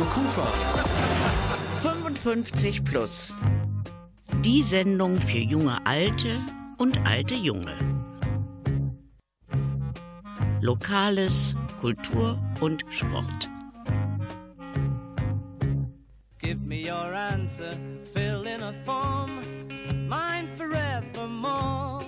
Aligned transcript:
Radio 0.00 0.12
Kufa. 0.12 0.46
55 1.82 2.84
plus. 2.84 3.34
Die 4.42 4.62
Sendung 4.62 5.20
für 5.20 5.38
junge 5.38 5.84
Alte 5.84 6.40
und 6.78 6.98
alte 7.06 7.34
Junge. 7.34 7.76
Lokales, 10.62 11.54
Kultur 11.80 12.38
und 12.60 12.82
Sport. 12.88 13.50
Give 16.38 16.60
me 16.64 16.86
your 16.86 17.14
answer, 17.14 17.70
fill 18.14 18.46
in 18.46 18.62
a 18.62 18.72
form, 18.86 19.40
mine 20.08 20.48
forevermore. 20.56 22.00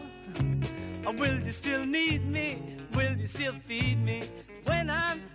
Or 1.04 1.12
will 1.14 1.42
you 1.44 1.52
still 1.52 1.84
need 1.84 2.24
me? 2.24 2.56
Will 2.94 3.18
you 3.18 3.26
still 3.26 3.54
feed 3.66 4.02
me 4.02 4.22
when 4.64 4.88
I'm 4.88 5.20
64? 5.20 5.31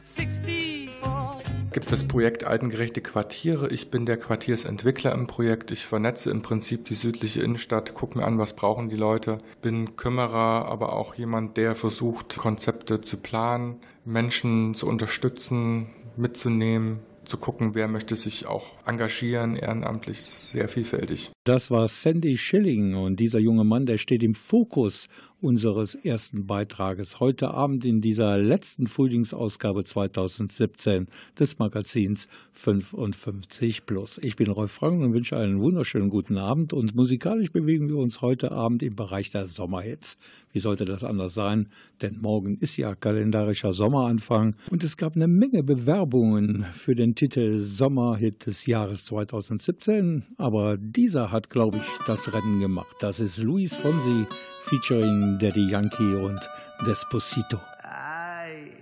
Gibt 1.77 1.91
das 1.91 2.08
Projekt 2.08 2.44
Altengerechte 2.44 3.02
Quartiere. 3.02 3.70
Ich 3.70 3.91
bin 3.91 4.08
der 4.08 4.17
Quartiersentwickler 4.17 5.12
im 5.12 5.27
Projekt. 5.27 5.70
Ich 5.70 5.86
vernetze 5.86 6.31
im 6.31 6.41
Prinzip 6.41 6.86
die 6.86 6.95
südliche 6.95 7.44
Innenstadt, 7.44 7.94
gucke 7.94 8.17
mir 8.17 8.26
an, 8.26 8.40
was 8.40 8.55
brauchen 8.55 8.90
die 8.90 8.95
Leute. 8.95 9.38
Bin 9.62 9.95
Kümmerer, 9.95 10.66
aber 10.66 10.94
auch 10.94 11.13
jemand, 11.13 11.55
der 11.55 11.76
versucht, 11.76 12.36
Konzepte 12.36 13.02
zu 13.02 13.17
planen, 13.17 13.76
Menschen 14.05 14.73
zu 14.73 14.88
unterstützen, 14.88 15.90
mitzunehmen, 16.16 17.02
zu 17.26 17.38
gucken, 17.38 17.76
wer 17.76 17.88
möchte 17.88 18.16
sich 18.16 18.48
auch 18.48 18.73
engagieren, 18.88 19.55
ehrenamtlich, 19.55 20.22
sehr 20.22 20.70
vielfältig. 20.70 21.31
Das 21.44 21.70
war 21.70 21.88
Sandy 21.88 22.38
Schilling 22.38 22.95
und 22.95 23.20
dieser 23.20 23.39
junge 23.39 23.66
Mann, 23.66 23.86
der 23.86 24.00
steht 24.00 24.23
im 24.23 24.34
Fokus 24.34 25.09
unseres 25.40 25.94
ersten 25.96 26.48
Beitrages 26.48 27.20
heute 27.20 27.52
Abend 27.52 27.86
in 27.86 28.02
dieser 28.02 28.38
letzten 28.38 28.88
Frühlingsausgabe 28.88 29.84
2017 29.84 31.08
des 31.39 31.59
Magazins 31.59 32.28
55 32.52 33.86
Plus. 33.86 34.20
Ich 34.23 34.36
bin 34.36 34.50
Rolf 34.50 34.72
Frank 34.72 35.02
und 35.02 35.14
wünsche 35.14 35.38
einen 35.38 35.62
wunderschönen 35.62 36.09
guten 36.09 36.38
Abend 36.38 36.73
und 36.73 36.95
musikalisch 36.95 37.52
bewegen 37.52 37.88
wir 37.89 37.97
uns 37.97 38.22
heute 38.22 38.52
Abend 38.52 38.81
im 38.81 38.95
Bereich 38.95 39.30
der 39.30 39.45
Sommerhits. 39.45 40.17
Wie 40.52 40.59
sollte 40.59 40.86
das 40.86 41.03
anders 41.03 41.36
sein? 41.36 41.69
Denn 42.02 42.19
morgen 42.19 42.58
ist 42.58 42.78
ja 42.78 42.95
kalendarischer 42.95 43.73
Sommeranfang 43.73 44.56
und 44.72 44.84
es 44.84 44.97
gab 44.97 45.16
eine 45.16 45.28
Menge 45.28 45.62
Bewerbungen 45.62 46.66
für 46.73 46.95
den 46.95 47.14
Titel 47.14 47.59
Sommerhit 47.59 48.47
des 48.47 48.66
Jahres 48.66 49.06
2017, 49.06 50.23
aber 50.38 50.78
dieser 50.78 51.31
hat, 51.31 51.52
glaube 51.52 51.78
ich, 51.78 52.06
das 52.08 52.34
Rennen 52.34 52.59
gemacht. 52.59 52.95
Das 53.02 53.19
ist 53.19 53.38
Luis 53.38 53.75
Fonsi 53.75 54.25
featuring 54.68 55.38
Daddy 55.38 55.70
Yankee 55.70 56.16
und 56.16 56.40
Desposito. 56.86 57.60
Ay. 57.82 58.74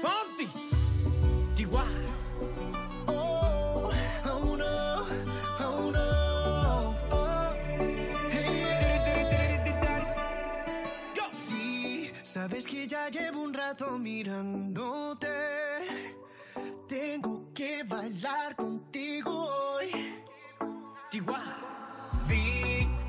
Fonsi. 0.00 0.48
Oh, 3.08 3.90
oh 4.24 4.56
no, 4.56 5.06
oh 5.60 5.90
no. 5.90 6.94
Sí, 11.32 12.10
sabes 12.22 12.66
que 12.66 12.86
ya 12.86 13.08
llevo 13.08 13.40
un 13.42 13.54
rato 13.54 13.98
mirándote. 13.98 15.28
Tengo 16.88 17.52
que 17.54 17.82
bailar 17.84 18.54
contigo 18.56 19.30
hoy. 19.32 19.90
Chihuahua. 21.10 21.75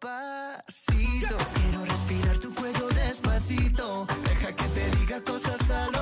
Quiero 0.00 1.84
respirar 1.84 2.38
tu 2.38 2.54
cuello 2.54 2.88
despacito. 2.88 4.06
Deja 4.24 4.56
que 4.56 4.64
te 4.64 4.90
diga 4.96 5.22
cosas 5.22 5.70
al 5.70 5.99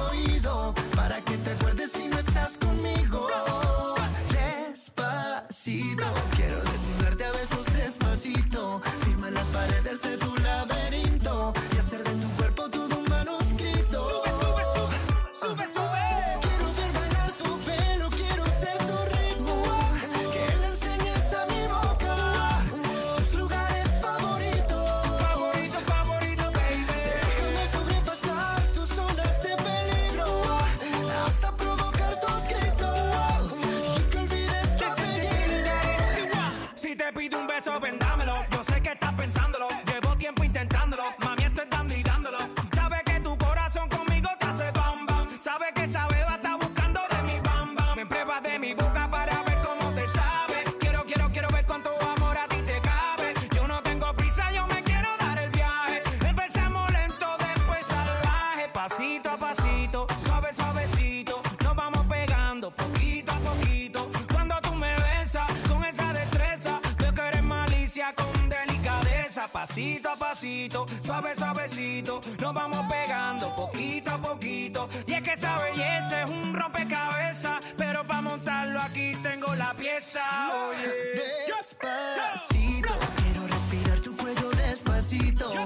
Pasito 58.88 59.28
a 59.28 59.36
pasito, 59.36 60.06
suave, 60.24 60.48
suavecito. 60.54 61.42
Nos 61.62 61.76
vamos 61.76 62.06
pegando 62.06 62.70
poquito 62.70 63.32
a 63.32 63.38
poquito. 63.38 64.10
Cuando 64.32 64.54
tú 64.62 64.74
me 64.74 64.96
besas 64.96 65.46
con 65.68 65.84
esa 65.84 66.10
destreza, 66.14 66.80
veo 66.96 67.12
que 67.12 67.20
eres 67.20 67.42
malicia 67.42 68.14
con 68.14 68.48
delicadeza. 68.48 69.46
Pasito 69.48 70.08
a 70.08 70.16
pasito, 70.16 70.86
suave, 71.02 71.36
suavecito. 71.36 72.20
Nos 72.40 72.54
vamos 72.54 72.86
pegando 72.90 73.54
poquito 73.54 74.10
a 74.10 74.18
poquito. 74.18 74.88
Y 75.06 75.12
es 75.12 75.22
que 75.22 75.32
esa 75.34 75.58
belleza 75.58 76.22
es 76.22 76.30
un 76.30 76.54
rompecabezas. 76.54 77.58
Pero 77.76 78.06
para 78.06 78.22
montarlo 78.22 78.80
aquí 78.80 79.14
tengo 79.22 79.54
la 79.54 79.74
pieza. 79.74 80.22
Oye. 80.66 81.18
Despacito, 81.46 82.77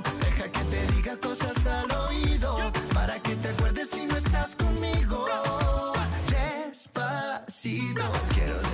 Deja 0.01 0.51
que 0.51 0.65
te 0.65 0.87
diga 0.95 1.17
cosas 1.19 1.67
al 1.67 1.91
oído. 2.09 2.73
Para 2.95 3.21
que 3.21 3.37
te 3.37 3.49
acuerdes 3.49 3.91
si 3.91 4.07
no 4.07 4.17
estás 4.17 4.55
conmigo. 4.55 5.27
Despacito, 6.29 8.03
quiero 8.35 8.72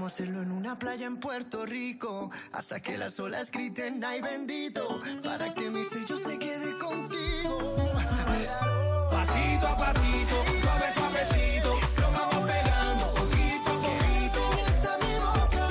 Vamos 0.00 0.12
a 0.12 0.14
hacerlo 0.14 0.40
en 0.40 0.50
una 0.50 0.78
playa 0.78 1.06
en 1.06 1.18
Puerto 1.18 1.66
Rico. 1.66 2.30
Hasta 2.52 2.80
que 2.80 2.96
las 2.96 3.20
olas 3.20 3.50
griten, 3.50 4.02
ay 4.02 4.22
bendito. 4.22 4.98
Para 5.22 5.52
que 5.52 5.68
mi 5.68 5.84
sello 5.84 6.16
se 6.16 6.38
quede 6.38 6.78
contigo. 6.78 7.76
Pasito 9.10 9.66
a 9.66 9.76
pasito, 9.76 10.36
suave, 10.62 10.92
suavecito. 10.94 11.78
Nos 12.00 12.12
vamos 12.14 12.50
pegando 12.50 13.12
poquito 13.12 13.70
a 13.70 13.80
poquito. 13.82 14.40
enseñes 14.56 14.84
a 14.86 14.96
mi 15.04 15.14
boca 15.20 15.68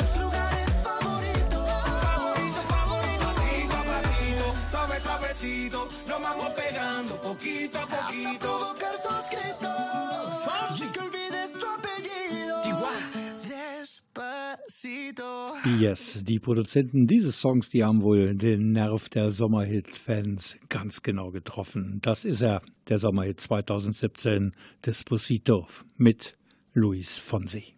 tus 0.00 0.16
lugares 0.20 0.70
favoritos. 0.82 1.68
Favorito, 2.02 2.60
favorito. 2.68 3.26
Pasito 3.26 3.76
a 3.76 3.84
pasito, 3.84 4.44
suave, 4.72 5.00
suavecito. 5.00 5.88
Nos 6.08 6.20
vamos 6.20 6.48
pegando 6.54 7.20
poquito 7.22 7.78
a 7.78 7.86
poquito. 7.86 8.59
Yes, 15.78 16.24
die 16.24 16.38
Produzenten 16.38 17.06
dieses 17.06 17.38
Songs, 17.40 17.68
die 17.68 17.84
haben 17.84 18.02
wohl 18.02 18.34
den 18.34 18.72
Nerv 18.72 19.10
der 19.10 19.30
Sommerhit-Fans 19.30 20.58
ganz 20.68 21.02
genau 21.02 21.30
getroffen. 21.30 21.98
Das 22.00 22.24
ist 22.24 22.40
er, 22.40 22.62
der 22.88 22.98
Sommerhit 22.98 23.40
2017, 23.40 24.52
Desposito 24.86 25.66
mit 25.96 26.38
Luis 26.72 27.18
Fonsi. 27.18 27.74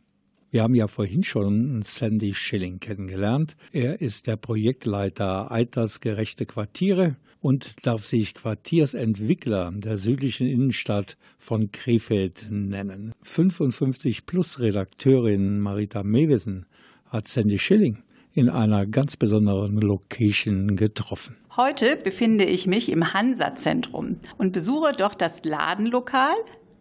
Wir 0.50 0.62
haben 0.62 0.74
ja 0.74 0.86
vorhin 0.86 1.22
schon 1.22 1.82
Sandy 1.82 2.34
Schilling 2.34 2.78
kennengelernt. 2.78 3.56
Er 3.72 4.00
ist 4.00 4.26
der 4.26 4.36
Projektleiter 4.36 5.50
Altersgerechte 5.50 6.46
Quartiere 6.46 7.16
und 7.40 7.86
darf 7.86 8.04
sich 8.04 8.34
Quartiersentwickler 8.34 9.72
der 9.74 9.96
südlichen 9.98 10.46
Innenstadt 10.46 11.16
von 11.38 11.72
Krefeld 11.72 12.46
nennen. 12.50 13.12
55 13.22 14.26
plus 14.26 14.60
Redakteurin 14.60 15.58
Marita 15.58 16.04
Mewesen 16.04 16.66
hat 17.12 17.28
Sandy 17.28 17.58
Schilling 17.58 18.02
in 18.32 18.48
einer 18.48 18.86
ganz 18.86 19.16
besonderen 19.16 19.76
Location 19.76 20.74
getroffen. 20.74 21.36
Heute 21.56 21.96
befinde 21.96 22.44
ich 22.44 22.66
mich 22.66 22.88
im 22.88 23.12
Hansa-Zentrum 23.12 24.20
und 24.38 24.52
besuche 24.52 24.92
dort 24.96 25.20
das 25.20 25.44
Ladenlokal 25.44 26.34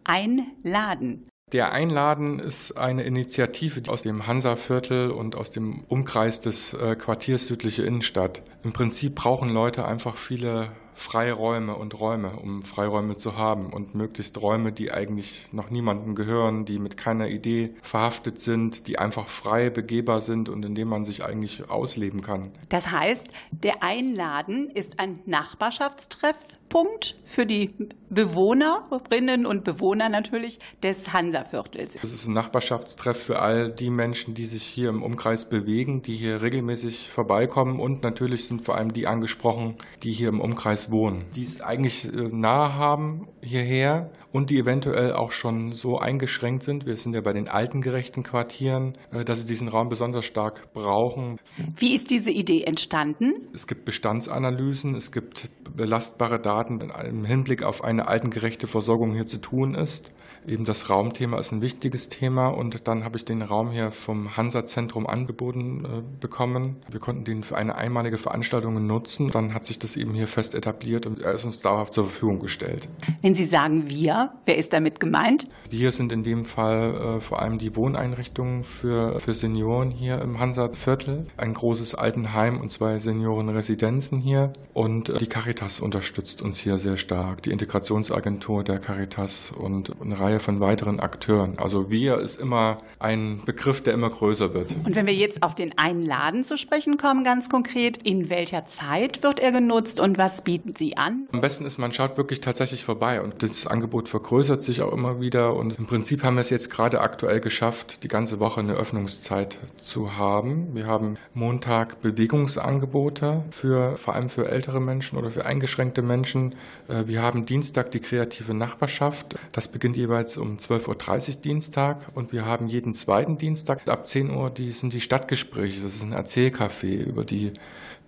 Ein 0.04 0.46
Laden. 0.62 1.28
Der 1.52 1.70
Einladen 1.72 2.38
ist 2.38 2.72
eine 2.78 3.02
Initiative 3.02 3.82
aus 3.90 4.02
dem 4.02 4.26
Hansa-Viertel 4.26 5.10
und 5.10 5.36
aus 5.36 5.50
dem 5.50 5.84
Umkreis 5.88 6.40
des 6.40 6.72
äh, 6.72 6.96
Quartiers 6.96 7.46
Südliche 7.46 7.82
Innenstadt. 7.82 8.42
Im 8.64 8.72
Prinzip 8.72 9.14
brauchen 9.16 9.50
Leute 9.50 9.84
einfach 9.84 10.16
viele 10.16 10.72
Freiräume 10.94 11.74
und 11.74 11.98
Räume, 11.98 12.36
um 12.36 12.62
Freiräume 12.64 13.16
zu 13.16 13.36
haben 13.36 13.72
und 13.72 13.94
möglichst 13.94 14.40
Räume, 14.40 14.72
die 14.72 14.92
eigentlich 14.92 15.48
noch 15.52 15.70
niemandem 15.70 16.14
gehören, 16.14 16.64
die 16.64 16.78
mit 16.78 16.96
keiner 16.96 17.28
Idee 17.28 17.74
verhaftet 17.82 18.40
sind, 18.40 18.86
die 18.86 18.98
einfach 18.98 19.28
frei 19.28 19.70
begehbar 19.70 20.20
sind 20.20 20.48
und 20.48 20.64
in 20.64 20.74
denen 20.74 20.90
man 20.90 21.04
sich 21.04 21.24
eigentlich 21.24 21.68
ausleben 21.70 22.20
kann. 22.20 22.52
Das 22.68 22.90
heißt, 22.90 23.26
der 23.50 23.82
Einladen 23.82 24.70
ist 24.70 24.98
ein 24.98 25.20
Nachbarschaftstreffpunkt 25.26 27.16
für 27.24 27.46
die 27.46 27.70
Bewohnerinnen 28.12 29.46
und 29.46 29.64
Bewohner 29.64 30.10
natürlich 30.10 30.58
des 30.82 31.14
Hansaviertels. 31.14 31.96
Es 32.02 32.12
ist 32.12 32.26
ein 32.26 32.34
Nachbarschaftstreff 32.34 33.16
für 33.16 33.38
all 33.38 33.72
die 33.72 33.88
Menschen, 33.88 34.34
die 34.34 34.44
sich 34.44 34.64
hier 34.64 34.90
im 34.90 35.02
Umkreis 35.02 35.48
bewegen, 35.48 36.02
die 36.02 36.16
hier 36.16 36.42
regelmäßig 36.42 37.08
vorbeikommen 37.08 37.80
und 37.80 38.02
natürlich 38.02 38.46
sind 38.46 38.62
vor 38.62 38.76
allem 38.76 38.92
die 38.92 39.06
angesprochen, 39.06 39.76
die 40.02 40.12
hier 40.12 40.28
im 40.28 40.40
Umkreis 40.40 40.90
wohnen, 40.90 41.24
die 41.34 41.42
es 41.42 41.62
eigentlich 41.62 42.12
äh, 42.12 42.28
nahe 42.30 42.74
haben 42.74 43.28
hierher 43.40 44.10
und 44.30 44.50
die 44.50 44.58
eventuell 44.58 45.12
auch 45.12 45.30
schon 45.30 45.72
so 45.72 45.98
eingeschränkt 45.98 46.64
sind. 46.64 46.84
Wir 46.84 46.96
sind 46.96 47.14
ja 47.14 47.22
bei 47.22 47.32
den 47.32 47.48
alten 47.48 47.80
gerechten 47.80 48.22
Quartieren, 48.22 48.98
äh, 49.10 49.24
dass 49.24 49.40
sie 49.40 49.46
diesen 49.46 49.68
Raum 49.68 49.88
besonders 49.88 50.26
stark 50.26 50.72
brauchen. 50.74 51.38
Wie 51.76 51.94
ist 51.94 52.10
diese 52.10 52.30
Idee 52.30 52.64
entstanden? 52.64 53.48
Es 53.54 53.66
gibt 53.66 53.86
Bestandsanalysen, 53.86 54.94
es 54.96 55.12
gibt 55.12 55.50
belastbare 55.74 56.40
Daten 56.40 56.80
im 56.80 57.24
Hinblick 57.24 57.62
auf 57.62 57.82
eine 57.82 58.01
altengerechte 58.08 58.66
Versorgung 58.66 59.14
hier 59.14 59.26
zu 59.26 59.38
tun 59.38 59.74
ist. 59.74 60.10
Eben 60.46 60.64
das 60.64 60.90
Raumthema 60.90 61.38
ist 61.38 61.52
ein 61.52 61.62
wichtiges 61.62 62.08
Thema 62.08 62.48
und 62.48 62.88
dann 62.88 63.04
habe 63.04 63.16
ich 63.16 63.24
den 63.24 63.42
Raum 63.42 63.70
hier 63.70 63.92
vom 63.92 64.36
Hansa-Zentrum 64.36 65.06
angeboten 65.06 65.84
äh, 65.84 66.02
bekommen. 66.20 66.76
Wir 66.90 67.00
konnten 67.00 67.24
den 67.24 67.44
für 67.44 67.56
eine 67.56 67.76
einmalige 67.76 68.18
Veranstaltung 68.18 68.86
nutzen. 68.86 69.30
Dann 69.30 69.54
hat 69.54 69.64
sich 69.64 69.78
das 69.78 69.96
eben 69.96 70.14
hier 70.14 70.26
fest 70.26 70.54
etabliert 70.54 71.06
und 71.06 71.20
er 71.20 71.32
ist 71.32 71.44
uns 71.44 71.60
dauerhaft 71.60 71.94
zur 71.94 72.04
Verfügung 72.04 72.40
gestellt. 72.40 72.88
Wenn 73.20 73.34
Sie 73.34 73.44
sagen 73.44 73.88
wir, 73.88 74.32
wer 74.46 74.56
ist 74.58 74.72
damit 74.72 74.98
gemeint? 74.98 75.46
Wir 75.70 75.92
sind 75.92 76.12
in 76.12 76.22
dem 76.22 76.44
Fall 76.44 76.94
äh, 76.94 77.20
vor 77.20 77.40
allem 77.40 77.58
die 77.58 77.76
Wohneinrichtungen 77.76 78.64
für, 78.64 79.20
für 79.20 79.34
Senioren 79.34 79.90
hier 79.90 80.20
im 80.20 80.40
Hansa-Viertel. 80.40 81.26
Ein 81.36 81.54
großes 81.54 81.94
Altenheim 81.94 82.60
und 82.60 82.72
zwei 82.72 82.98
Seniorenresidenzen 82.98 84.18
hier. 84.18 84.52
Und 84.72 85.08
äh, 85.08 85.18
die 85.18 85.26
Caritas 85.26 85.80
unterstützt 85.80 86.42
uns 86.42 86.58
hier 86.58 86.78
sehr 86.78 86.96
stark. 86.96 87.42
Die 87.42 87.50
Integrationsagentur 87.50 88.64
der 88.64 88.78
Caritas 88.78 89.52
und 89.56 89.92
eine 90.00 90.18
Reihe 90.18 90.31
von 90.40 90.60
weiteren 90.60 91.00
Akteuren. 91.00 91.58
Also 91.58 91.90
wir 91.90 92.18
ist 92.18 92.40
immer 92.40 92.78
ein 92.98 93.42
Begriff, 93.44 93.82
der 93.82 93.94
immer 93.94 94.10
größer 94.10 94.54
wird. 94.54 94.74
Und 94.84 94.94
wenn 94.94 95.06
wir 95.06 95.14
jetzt 95.14 95.42
auf 95.42 95.54
den 95.54 95.76
Einladen 95.78 96.44
zu 96.44 96.56
sprechen 96.56 96.96
kommen, 96.96 97.24
ganz 97.24 97.48
konkret, 97.48 97.98
in 97.98 98.30
welcher 98.30 98.66
Zeit 98.66 99.22
wird 99.22 99.40
er 99.40 99.52
genutzt 99.52 100.00
und 100.00 100.18
was 100.18 100.42
bieten 100.42 100.74
Sie 100.76 100.96
an? 100.96 101.26
Am 101.32 101.40
besten 101.40 101.64
ist, 101.64 101.78
man 101.78 101.92
schaut 101.92 102.16
wirklich 102.16 102.40
tatsächlich 102.40 102.84
vorbei 102.84 103.20
und 103.20 103.42
das 103.42 103.66
Angebot 103.66 104.08
vergrößert 104.08 104.62
sich 104.62 104.82
auch 104.82 104.92
immer 104.92 105.20
wieder. 105.20 105.56
Und 105.56 105.78
im 105.78 105.86
Prinzip 105.86 106.22
haben 106.22 106.36
wir 106.36 106.42
es 106.42 106.50
jetzt 106.50 106.70
gerade 106.70 107.00
aktuell 107.00 107.40
geschafft, 107.40 108.02
die 108.02 108.08
ganze 108.08 108.40
Woche 108.40 108.60
eine 108.60 108.74
Öffnungszeit 108.74 109.58
zu 109.80 110.16
haben. 110.16 110.74
Wir 110.74 110.86
haben 110.86 111.16
Montag 111.34 112.00
Bewegungsangebote 112.02 113.44
für 113.50 113.96
vor 113.96 114.14
allem 114.14 114.28
für 114.28 114.48
ältere 114.48 114.80
Menschen 114.80 115.18
oder 115.18 115.30
für 115.30 115.46
eingeschränkte 115.46 116.02
Menschen. 116.02 116.54
Äh, 116.88 117.06
wir 117.06 117.22
haben 117.22 117.46
Dienstag 117.46 117.90
die 117.90 118.00
kreative 118.00 118.54
Nachbarschaft. 118.54 119.36
Das 119.52 119.68
beginnt 119.68 119.96
jeweils 119.96 120.21
um 120.36 120.56
12.30 120.56 121.36
Uhr 121.36 121.42
Dienstag 121.42 122.06
und 122.14 122.32
wir 122.32 122.44
haben 122.44 122.68
jeden 122.68 122.94
zweiten 122.94 123.38
Dienstag 123.38 123.88
ab 123.88 124.06
10 124.06 124.30
Uhr, 124.30 124.50
die 124.50 124.72
sind 124.72 124.92
die 124.92 125.00
Stadtgespräche. 125.00 125.82
Das 125.82 125.94
ist 125.94 126.02
ein 126.02 126.12
Erzählcafé 126.12 127.02
über 127.02 127.24
die 127.24 127.52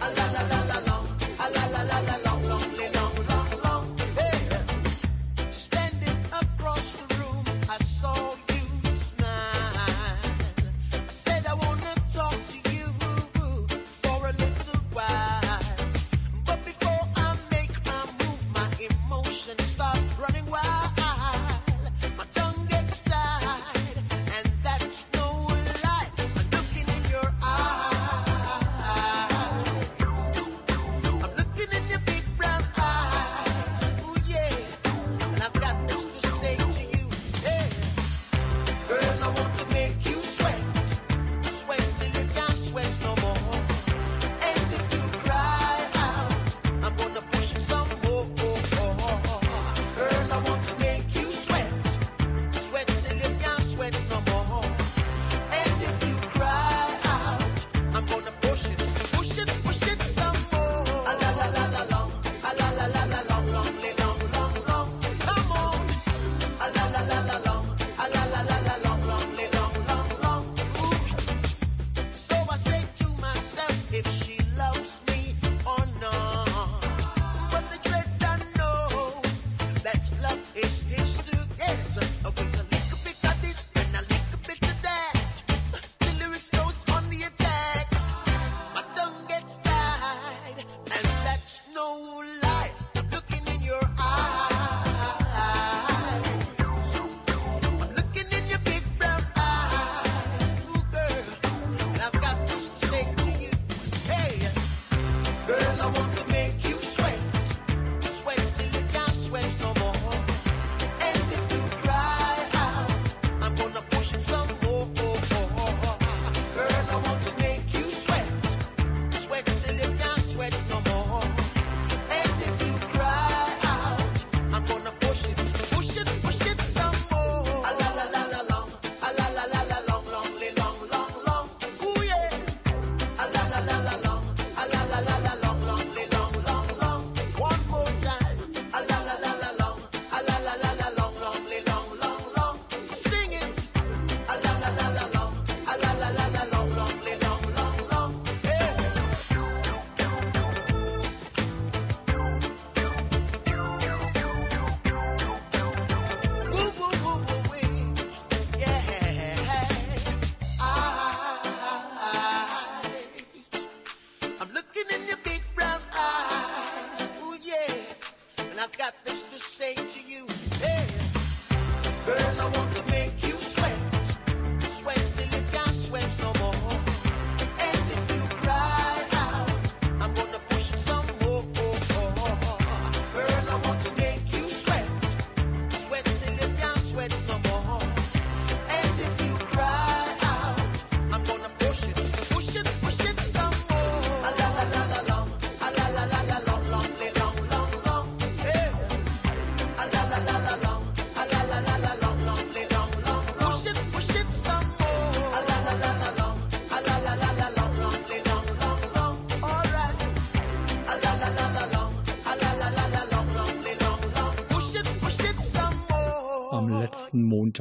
A 0.00 0.08
la 0.10 0.26
la 0.32 0.42
la 0.48 0.64
la 0.64 0.80
long. 0.86 1.15
A 1.38 1.50
la 1.50 1.66
la 1.72 1.82
la 1.84 2.00
la 2.00 2.16
long, 2.24 2.48
long, 2.48 2.75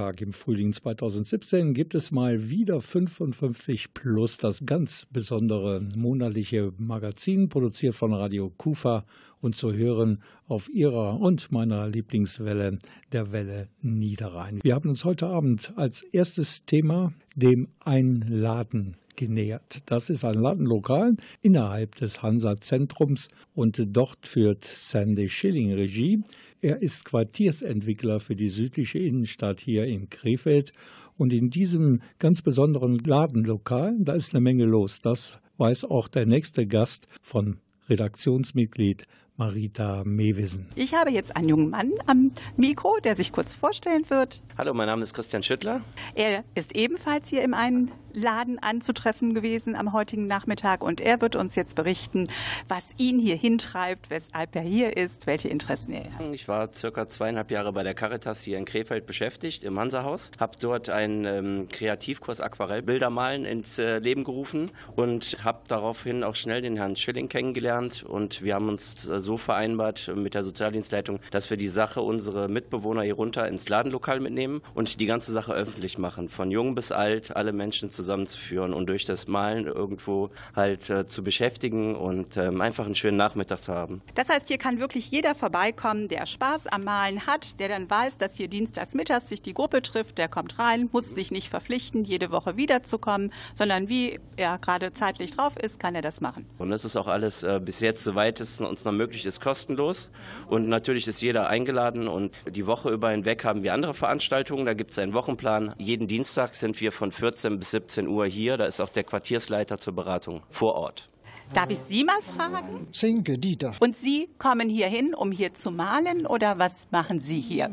Tag 0.06 0.22
im 0.22 0.34
Frühling 0.34 0.72
2017 0.72 1.74
gibt 1.74 1.96
es 1.96 2.12
mal 2.12 2.48
wieder 2.48 2.80
55 2.80 3.92
plus 3.96 4.38
das 4.38 4.64
ganz 4.64 5.08
besondere 5.12 5.82
monatliche 5.96 6.74
Magazin, 6.78 7.50
produziert 7.50 7.96
von 7.96 8.14
Radio 8.14 8.52
Kufa 8.56 9.04
und 9.42 9.56
zu 9.56 9.74
hören 9.74 10.22
auf 10.48 10.70
ihrer 10.70 11.20
und 11.20 11.52
meiner 11.52 11.88
Lieblingswelle, 11.88 12.78
der 13.14 13.32
Welle 13.32 13.68
Niederrhein. 13.82 14.60
Wir 14.62 14.76
haben 14.76 14.90
uns 14.90 15.06
heute 15.06 15.26
Abend 15.26 15.74
als 15.76 16.04
erstes 16.04 16.66
Thema 16.68 17.12
dem 17.36 17.68
Einladen 17.80 18.98
genähert. 19.16 19.80
Das 19.88 20.12
ist 20.12 20.24
ein 20.24 20.36
Ladenlokal 20.36 21.16
innerhalb 21.42 21.96
des 21.96 22.22
Hansa-Zentrums 22.22 23.30
und 23.56 23.82
dort 23.88 24.28
führt 24.28 24.64
Sandy 24.64 25.30
Schilling 25.30 25.74
Regie. 25.74 26.22
Er 26.66 26.82
ist 26.82 27.06
Quartiersentwickler 27.06 28.20
für 28.20 28.36
die 28.36 28.50
südliche 28.50 28.98
Innenstadt 28.98 29.60
hier 29.60 29.86
in 29.86 30.10
Krefeld. 30.10 30.74
Und 31.16 31.32
in 31.32 31.52
diesem 31.52 32.02
ganz 32.18 32.42
besonderen 32.42 32.98
Ladenlokal, 32.98 33.96
da 34.00 34.14
ist 34.14 34.34
eine 34.34 34.42
Menge 34.42 34.66
los. 34.66 35.00
Das 35.00 35.38
weiß 35.60 35.86
auch 35.86 36.08
der 36.08 36.26
nächste 36.26 36.66
Gast 36.66 37.08
von 37.22 37.60
Redaktionsmitglied 37.88 39.04
Marita 39.38 40.02
Mewissen. 40.06 40.66
Ich 40.74 40.96
habe 40.96 41.12
jetzt 41.12 41.36
einen 41.36 41.50
jungen 41.50 41.70
Mann 41.70 41.92
am 42.08 42.32
Mikro, 42.58 42.98
der 43.04 43.16
sich 43.16 43.32
kurz 43.32 43.54
vorstellen 43.54 44.10
wird. 44.10 44.42
Hallo, 44.58 44.74
mein 44.74 44.88
Name 44.88 45.04
ist 45.04 45.14
Christian 45.14 45.44
Schüttler. 45.44 45.82
Er 46.16 46.44
ist 46.56 46.76
ebenfalls 46.76 47.30
hier 47.30 47.44
im 47.44 47.54
einen 47.54 47.92
Laden 48.16 48.60
anzutreffen 48.60 49.34
gewesen 49.34 49.76
am 49.76 49.94
heutigen 49.94 50.28
Nachmittag 50.28 50.84
und 50.84 51.02
er 51.02 51.22
wird 51.22 51.36
uns 51.36 51.56
jetzt 51.56 51.76
berichten, 51.76 52.28
was 52.68 52.94
ihn 52.98 53.20
hier 53.20 53.36
hintreibt, 53.36 54.10
weshalb 54.10 54.56
er 54.56 54.62
hier 54.62 54.98
ist, 54.98 55.28
welche 55.28 55.50
Interessen 55.50 55.94
er 55.94 56.14
hat. 56.14 56.34
Ich 56.34 56.48
war 56.48 56.74
circa 56.74 57.08
zweieinhalb 57.08 57.52
Jahre 57.52 57.74
bei 57.74 57.84
der 57.84 57.94
Caritas 57.94 58.42
hier 58.42 58.58
in 58.58 58.66
Krefeld 58.66 59.06
beschäftigt, 59.06 59.64
im 59.64 59.80
Hansahaus, 59.80 60.32
habe 60.40 60.58
dort 60.60 60.90
einen 60.90 61.26
ähm, 61.26 61.68
Kreativkurs 61.70 62.42
Aquarellbilder 62.42 63.10
malen 63.10 63.46
ins 63.46 63.80
äh, 63.80 64.00
Leben 64.00 64.24
gerufen 64.24 64.72
und 64.96 65.38
habe 65.44 65.62
daraufhin 65.68 66.24
auch 66.24 66.36
schnell 66.36 66.62
den 66.62 66.78
Herrn 66.78 66.96
Schilling 66.96 67.30
kennengelernt 67.30 68.04
und 68.04 68.42
wir 68.42 68.56
haben 68.56 68.70
uns 68.70 69.08
äh, 69.08 69.20
so 69.20 69.38
vereinbart 69.38 70.12
mit 70.16 70.34
der 70.34 70.44
Sozialdienstleitung, 70.44 71.20
dass 71.32 71.50
wir 71.50 71.58
die 71.58 71.68
Sache 71.68 72.02
unsere 72.02 72.48
Mitbewohner 72.48 73.02
hier 73.02 73.16
runter 73.16 73.48
ins 73.48 73.70
Ladenlokal 73.70 74.20
mitnehmen 74.20 74.62
und 74.74 75.00
die 75.00 75.06
ganze 75.06 75.32
Sache 75.32 75.54
öffentlich 75.54 75.98
machen. 75.98 76.30
Von 76.30 76.52
jung 76.52 76.76
bis 76.76 76.92
alt, 76.92 77.36
alle 77.36 77.54
Menschen 77.54 77.92
zusammenzuführen 78.06 78.74
und 78.74 78.88
durch 78.88 79.06
das 79.06 79.28
Malen 79.28 79.66
irgendwo 79.66 80.30
halt 80.56 80.90
äh, 80.90 81.06
zu 81.08 81.24
beschäftigen 81.24 81.96
und 81.96 82.38
ähm, 82.38 82.62
einfach 82.62 82.86
einen 82.86 82.96
schönen 82.96 83.18
Nachmittag 83.18 83.60
zu 83.60 83.74
haben. 83.74 84.02
Das 84.14 84.30
heißt, 84.30 84.48
hier 84.48 84.60
kann 84.60 84.80
wirklich 84.80 85.10
jeder 85.10 85.34
vorbeikommen, 85.34 86.08
der 86.08 86.26
Spaß 86.26 86.68
am 86.68 86.84
Malen 86.84 87.26
hat, 87.26 87.60
der 87.60 87.70
dann 87.70 87.90
weiß, 87.90 88.18
dass 88.18 88.36
hier 88.36 88.48
dienstags 88.48 88.94
mittags 88.94 89.28
sich 89.28 89.42
die 89.42 89.54
Gruppe 89.54 89.82
trifft, 89.82 90.20
der 90.20 90.28
kommt 90.28 90.60
rein, 90.60 90.90
muss 90.92 91.16
sich 91.16 91.32
nicht 91.32 91.50
verpflichten, 91.50 92.04
jede 92.04 92.32
Woche 92.32 92.58
wiederzukommen, 92.58 93.34
sondern 93.56 93.90
wie 93.90 94.20
er 94.38 94.60
gerade 94.60 94.94
zeitlich 94.94 95.32
drauf 95.32 95.58
ist, 95.58 95.80
kann 95.80 95.96
er 95.96 96.02
das 96.02 96.22
machen. 96.22 96.46
Und 96.60 96.70
das 96.70 96.86
ist 96.86 96.96
auch 96.96 97.08
alles 97.08 97.42
äh, 97.42 97.60
bis 97.64 97.80
jetzt, 97.80 98.04
soweit 98.04 98.40
es 98.40 98.60
uns 98.62 98.86
noch 98.86 98.92
möglich 98.92 99.26
ist, 99.26 99.42
kostenlos. 99.42 100.10
Und 100.48 100.68
natürlich 100.68 101.08
ist 101.08 101.22
jeder 101.22 101.50
eingeladen 101.50 102.08
und 102.08 102.36
die 102.48 102.68
Woche 102.68 102.92
über 102.92 103.10
hinweg 103.10 103.44
haben 103.44 103.64
wir 103.64 103.74
andere 103.74 103.96
Veranstaltungen. 103.96 104.66
Da 104.66 104.74
gibt 104.74 104.92
es 104.92 105.00
einen 105.00 105.14
Wochenplan. 105.14 105.74
Jeden 105.80 106.08
Dienstag 106.08 106.54
sind 106.56 106.80
wir 106.80 106.92
von 106.92 107.12
14 107.12 107.58
bis 107.58 107.72
17 107.72 107.95
Uhr 108.08 108.26
hier. 108.26 108.58
Da 108.58 108.66
ist 108.66 108.80
auch 108.80 108.90
der 108.90 109.04
Quartiersleiter 109.04 109.78
zur 109.78 109.94
Beratung 109.96 110.42
vor 110.50 110.76
Ort. 110.76 111.10
Darf 111.54 111.70
ich 111.70 111.78
Sie 111.80 112.04
mal 112.04 112.22
fragen? 112.22 112.88
Sinke, 112.92 113.38
Dieter. 113.38 113.76
Und 113.80 113.96
Sie 113.96 114.30
kommen 114.40 114.68
hier 114.68 114.88
hin, 114.88 115.14
um 115.14 115.32
hier 115.32 115.54
zu 115.54 115.70
malen 115.72 116.26
oder 116.26 116.58
was 116.58 116.88
machen 116.92 117.20
Sie 117.20 117.40
hier? 117.40 117.70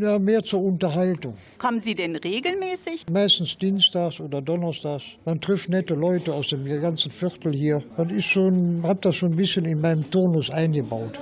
Ja, 0.00 0.18
mehr 0.18 0.42
zur 0.42 0.62
Unterhaltung. 0.62 1.34
Kommen 1.58 1.80
Sie 1.80 1.94
denn 1.94 2.16
regelmäßig? 2.16 3.06
Meistens 3.10 3.56
dienstags 3.56 4.20
oder 4.20 4.42
donnerstags. 4.42 5.04
Man 5.24 5.40
trifft 5.40 5.68
nette 5.68 5.94
Leute 5.94 6.34
aus 6.34 6.48
dem 6.48 6.64
ganzen 6.64 7.10
Viertel 7.10 7.54
hier. 7.54 7.82
Das 7.96 8.10
ist 8.10 8.26
schon, 8.26 8.82
hab 8.82 9.00
das 9.02 9.16
schon 9.16 9.32
ein 9.32 9.36
bisschen 9.36 9.64
in 9.64 9.80
meinem 9.80 10.10
Turnus 10.10 10.50
eingebaut. 10.50 11.18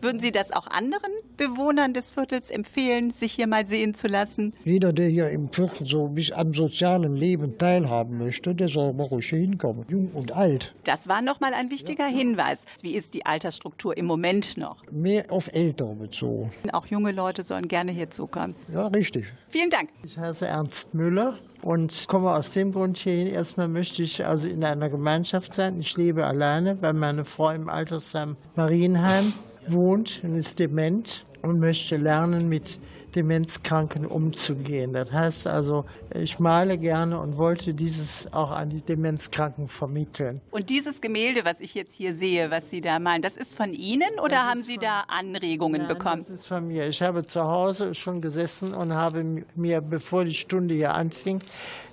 Würden 0.00 0.20
Sie 0.20 0.30
das 0.30 0.52
auch 0.52 0.68
anderen 0.68 1.10
Bewohnern 1.36 1.92
des 1.92 2.10
Viertels 2.10 2.50
empfehlen, 2.50 3.10
sich 3.10 3.32
hier 3.32 3.48
mal 3.48 3.66
sehen 3.66 3.94
zu 3.94 4.06
lassen? 4.06 4.54
Jeder, 4.64 4.92
der 4.92 5.08
hier 5.08 5.28
im 5.30 5.52
Viertel 5.52 5.86
so 5.86 6.06
bis 6.06 6.30
am 6.30 6.54
sozialen 6.54 7.16
Leben 7.16 7.58
teilhaben 7.58 8.16
möchte, 8.18 8.54
der 8.54 8.68
soll 8.68 8.92
mal 8.92 9.08
ruhig 9.08 9.28
hier 9.28 9.40
hinkommen. 9.40 9.84
Jung 9.88 10.10
und 10.14 10.32
alt. 10.32 10.72
Das 10.84 11.08
war 11.08 11.20
nochmal 11.20 11.52
ein 11.52 11.70
wichtiger 11.70 12.06
Hinweis. 12.06 12.64
Wie 12.80 12.94
ist 12.94 13.14
die 13.14 13.26
Altersstruktur 13.26 13.96
im 13.96 14.06
Moment 14.06 14.56
noch? 14.56 14.84
Mehr 14.92 15.24
auf 15.30 15.52
Ältere 15.52 15.96
bezogen. 15.96 16.50
Auch 16.72 16.86
junge 16.86 17.10
Leute 17.10 17.42
sollen 17.42 17.66
gerne 17.66 17.90
hierzukommen. 17.90 18.54
Ja, 18.72 18.86
richtig. 18.86 19.26
Vielen 19.48 19.70
Dank. 19.70 19.90
Ich 20.04 20.16
heiße 20.16 20.46
Ernst 20.46 20.94
Müller 20.94 21.38
und 21.62 22.06
komme 22.06 22.30
aus 22.30 22.50
dem 22.52 22.72
Grund 22.72 22.98
hierhin. 22.98 23.26
Erstmal 23.26 23.66
möchte 23.66 24.02
ich 24.02 24.24
also 24.24 24.46
in 24.46 24.62
einer 24.62 24.88
Gemeinschaft 24.88 25.54
sein. 25.54 25.80
Ich 25.80 25.96
lebe 25.96 26.24
alleine, 26.24 26.80
weil 26.82 26.92
meine 26.92 27.24
Frau 27.24 27.50
im 27.50 27.68
Altersheim 27.68 28.36
Marienheim 28.54 29.32
wohnt 29.72 30.20
und 30.22 30.36
ist 30.36 30.58
dement 30.58 31.24
und 31.42 31.60
möchte 31.60 31.96
lernen, 31.96 32.48
mit 32.48 32.78
Demenzkranken 33.22 34.06
umzugehen. 34.06 34.92
Das 34.92 35.10
heißt 35.10 35.48
also, 35.48 35.84
ich 36.14 36.38
male 36.38 36.78
gerne 36.78 37.18
und 37.20 37.36
wollte 37.36 37.74
dieses 37.74 38.32
auch 38.32 38.52
an 38.52 38.70
die 38.70 38.80
Demenzkranken 38.80 39.66
vermitteln. 39.66 40.40
Und 40.52 40.70
dieses 40.70 41.00
Gemälde, 41.00 41.44
was 41.44 41.56
ich 41.58 41.74
jetzt 41.74 41.94
hier 41.96 42.14
sehe, 42.14 42.50
was 42.52 42.70
Sie 42.70 42.80
da 42.80 43.00
malen, 43.00 43.22
das 43.22 43.36
ist 43.36 43.54
von 43.56 43.72
Ihnen 43.72 44.20
oder 44.22 44.36
Das 44.36 44.44
haben 44.44 44.62
Sie 44.62 44.74
von- 44.74 44.82
da 44.84 45.00
Anregungen 45.08 45.80
Nein, 45.82 45.88
bekommen? 45.88 46.18
Das 46.22 46.30
ist 46.30 46.46
von 46.46 46.68
mir. 46.68 46.86
Ich 46.86 47.02
habe 47.02 47.26
zu 47.26 47.42
Hause 47.42 47.94
schon 47.96 48.20
gesessen 48.20 48.72
und 48.72 48.92
habe 48.94 49.44
mir, 49.56 49.80
bevor 49.80 50.24
die 50.24 50.34
Stunde 50.34 50.74
hier 50.74 50.94
anfing, 50.94 51.40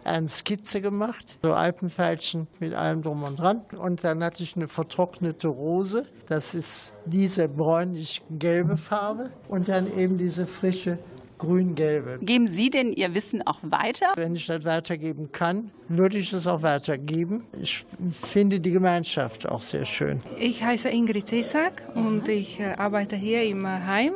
eine 0.04 0.28
Skizze 0.28 0.82
gemacht, 0.82 1.40
so 1.42 1.54
Alpenfeilchen 1.54 2.46
mit 2.60 2.76
allem 2.76 3.02
drum 3.02 3.24
und 3.24 3.40
dran. 3.40 3.62
Und 3.76 4.04
dann 4.04 4.24
hatte 4.24 4.44
ich 4.44 4.56
eine 4.56 4.68
vertrocknete 4.68 5.48
Rose. 5.48 6.06
Das 6.28 6.54
ist 6.54 6.94
diese 7.08 7.48
bräunlich-gelbe 7.50 8.78
Farbe. 8.78 9.32
Und 9.48 9.68
dann 9.68 9.88
eben 9.98 10.20
diese 10.20 10.46
frische 10.46 11.00
grün-gelbe. 11.38 12.20
Geben 12.22 12.48
Sie 12.48 12.70
denn 12.70 12.92
Ihr 12.92 13.14
Wissen 13.14 13.46
auch 13.46 13.60
weiter? 13.64 14.08
Wenn 14.16 14.36
ich 14.36 14.46
das 14.48 14.66
weitergeben 14.66 15.32
kann, 15.32 15.72
würde 15.88 16.18
ich 16.18 16.32
es 16.34 16.48
auch 16.48 16.62
weitergeben. 16.62 17.46
Ich 17.60 17.86
finde 18.12 18.60
die 18.60 18.72
Gemeinschaft 18.72 19.48
auch 19.48 19.62
sehr 19.62 19.86
schön. 19.86 20.22
Ich 20.40 20.64
heiße 20.64 20.90
Ingrid 20.90 21.28
Zesak 21.28 21.84
und 21.96 22.28
ich 22.28 22.60
äh, 22.60 22.74
arbeite 22.78 23.16
hier 23.16 23.44
im 23.44 23.66
äh, 23.66 23.70
Heim 23.70 24.14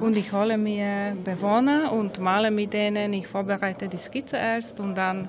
und 0.00 0.16
ich 0.16 0.32
hole 0.32 0.58
mir 0.58 1.16
Bewohner 1.24 1.92
und 1.92 2.18
male 2.18 2.50
mit 2.50 2.72
denen. 2.72 3.12
Ich 3.12 3.26
vorbereite 3.26 3.88
die 3.88 3.98
Skizze 3.98 4.36
erst 4.36 4.80
und 4.80 4.94
dann 4.94 5.28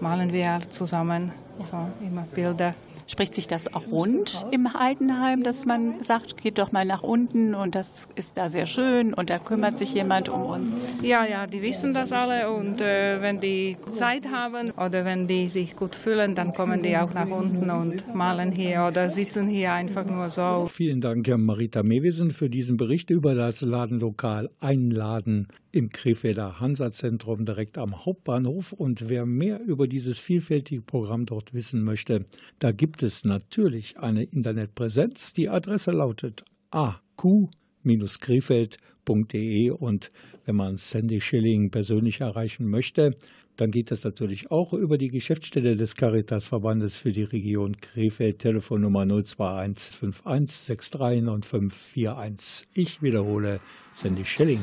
malen 0.00 0.32
wir 0.32 0.60
zusammen 0.70 1.32
so 1.64 1.76
immer 2.00 2.26
Bilder. 2.34 2.74
Spricht 3.10 3.34
sich 3.34 3.48
das 3.48 3.72
auch 3.72 3.90
rund 3.90 4.44
im 4.50 4.66
Altenheim, 4.66 5.42
dass 5.42 5.64
man 5.64 6.02
sagt, 6.02 6.36
geht 6.36 6.58
doch 6.58 6.72
mal 6.72 6.84
nach 6.84 7.02
unten 7.02 7.54
und 7.54 7.74
das 7.74 8.06
ist 8.16 8.36
da 8.36 8.50
sehr 8.50 8.66
schön 8.66 9.14
und 9.14 9.30
da 9.30 9.38
kümmert 9.38 9.78
sich 9.78 9.94
jemand 9.94 10.28
um 10.28 10.42
uns? 10.42 10.70
Ja, 11.02 11.24
ja, 11.24 11.46
die 11.46 11.62
wissen 11.62 11.94
das 11.94 12.12
alle 12.12 12.50
und 12.52 12.82
äh, 12.82 13.22
wenn 13.22 13.40
die 13.40 13.78
Zeit 13.92 14.30
haben 14.30 14.72
oder 14.72 15.06
wenn 15.06 15.26
die 15.26 15.48
sich 15.48 15.74
gut 15.74 15.94
fühlen, 15.94 16.34
dann 16.34 16.52
kommen 16.52 16.82
die 16.82 16.98
auch 16.98 17.14
nach 17.14 17.30
unten 17.30 17.70
und 17.70 18.14
malen 18.14 18.52
hier 18.52 18.86
oder 18.86 19.08
sitzen 19.08 19.48
hier 19.48 19.72
einfach 19.72 20.04
nur 20.04 20.28
so. 20.28 20.66
Vielen 20.70 21.00
Dank, 21.00 21.26
Herr 21.26 21.38
Marita 21.38 21.82
Mewissen, 21.82 22.30
für 22.30 22.50
diesen 22.50 22.76
Bericht 22.76 23.08
über 23.08 23.34
das 23.34 23.62
Ladenlokal 23.62 24.50
Einladen 24.60 25.48
im 25.72 25.90
Krefelder 25.90 26.60
Hansa-Zentrum 26.60 27.44
direkt 27.44 27.78
am 27.78 28.04
Hauptbahnhof. 28.04 28.72
Und 28.72 29.08
wer 29.08 29.26
mehr 29.26 29.60
über 29.62 29.86
dieses 29.86 30.18
vielfältige 30.18 30.82
Programm 30.82 31.26
dort 31.26 31.54
wissen 31.54 31.82
möchte, 31.82 32.24
da 32.58 32.72
gibt 32.72 32.97
es 33.02 33.24
natürlich 33.24 33.98
eine 33.98 34.24
Internetpräsenz. 34.24 35.32
Die 35.32 35.48
Adresse 35.48 35.90
lautet 35.90 36.44
aq-krefeld.de 36.70 39.70
und 39.70 40.12
wenn 40.44 40.56
man 40.56 40.76
Sandy 40.76 41.20
Schilling 41.20 41.70
persönlich 41.70 42.20
erreichen 42.20 42.68
möchte, 42.68 43.14
dann 43.56 43.70
geht 43.70 43.90
das 43.90 44.04
natürlich 44.04 44.50
auch 44.50 44.72
über 44.72 44.98
die 44.98 45.08
Geschäftsstelle 45.08 45.76
des 45.76 45.96
Caritas-Verbandes 45.96 46.96
für 46.96 47.10
die 47.10 47.24
Region 47.24 47.76
Krefeld, 47.80 48.38
Telefonnummer 48.38 49.02
021 49.02 50.02
51 50.02 50.78
639541. 50.78 52.68
Ich 52.74 53.02
wiederhole, 53.02 53.60
Sandy 53.92 54.24
Schilling, 54.24 54.60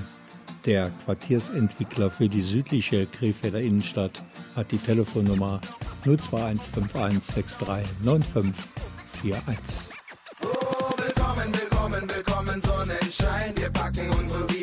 der 0.65 0.89
Quartiersentwickler 1.03 2.09
für 2.09 2.27
die 2.27 2.41
südliche 2.41 3.05
Krefelder 3.05 3.61
Innenstadt, 3.61 4.23
hat 4.55 4.71
die 4.71 4.77
Telefonnummer 4.77 5.61
021 6.05 6.71
51 6.93 7.35
639541. 7.35 9.89
Willkommen, 10.97 11.53
willkommen, 11.53 12.09
willkommen, 12.09 12.61
Sonnenschein. 12.61 13.53
Wir 13.55 13.69
packen 13.69 14.09
unsere 14.11 14.54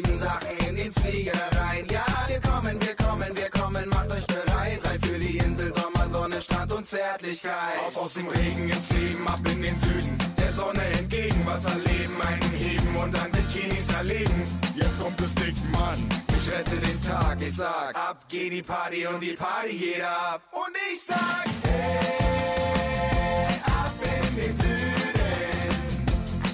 und 6.83 6.87
Zärtlichkeit. 6.87 7.79
Auf 7.87 7.97
aus 7.97 8.15
dem 8.15 8.27
Regen 8.29 8.69
ins 8.69 8.91
Leben, 8.91 9.29
ab 9.29 9.39
in 9.47 9.63
den 9.63 9.79
Süden. 9.79 10.19
Der 10.37 10.53
Sonne 10.53 10.83
entgegen, 10.99 11.47
Wasser 11.47 11.77
leben, 11.77 12.21
einen 12.21 12.51
heben 12.53 12.97
und 12.97 13.15
dann 13.15 13.31
Bikinis 13.31 13.93
erleben. 13.95 14.43
Jetzt 14.75 15.01
kommt 15.01 15.21
es 15.21 15.33
dick, 15.35 15.55
Mann. 15.71 16.09
Ich 16.37 16.51
rette 16.51 16.77
den 16.77 17.01
Tag. 17.01 17.41
Ich 17.41 17.55
sag, 17.55 17.95
ab 17.95 18.25
geht 18.29 18.53
die 18.53 18.63
Party 18.63 19.07
und 19.07 19.21
die 19.23 19.35
Party 19.35 19.77
geht 19.77 20.03
ab. 20.03 20.43
Und 20.51 20.77
ich 20.93 21.01
sag, 21.01 21.45
hey, 21.71 23.61
ab 23.65 23.95
in 24.03 24.37
den 24.37 24.59
Süden, 24.59 26.07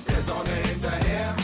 der 0.09 0.23
Sonne 0.25 0.55
hinterher. 0.69 1.35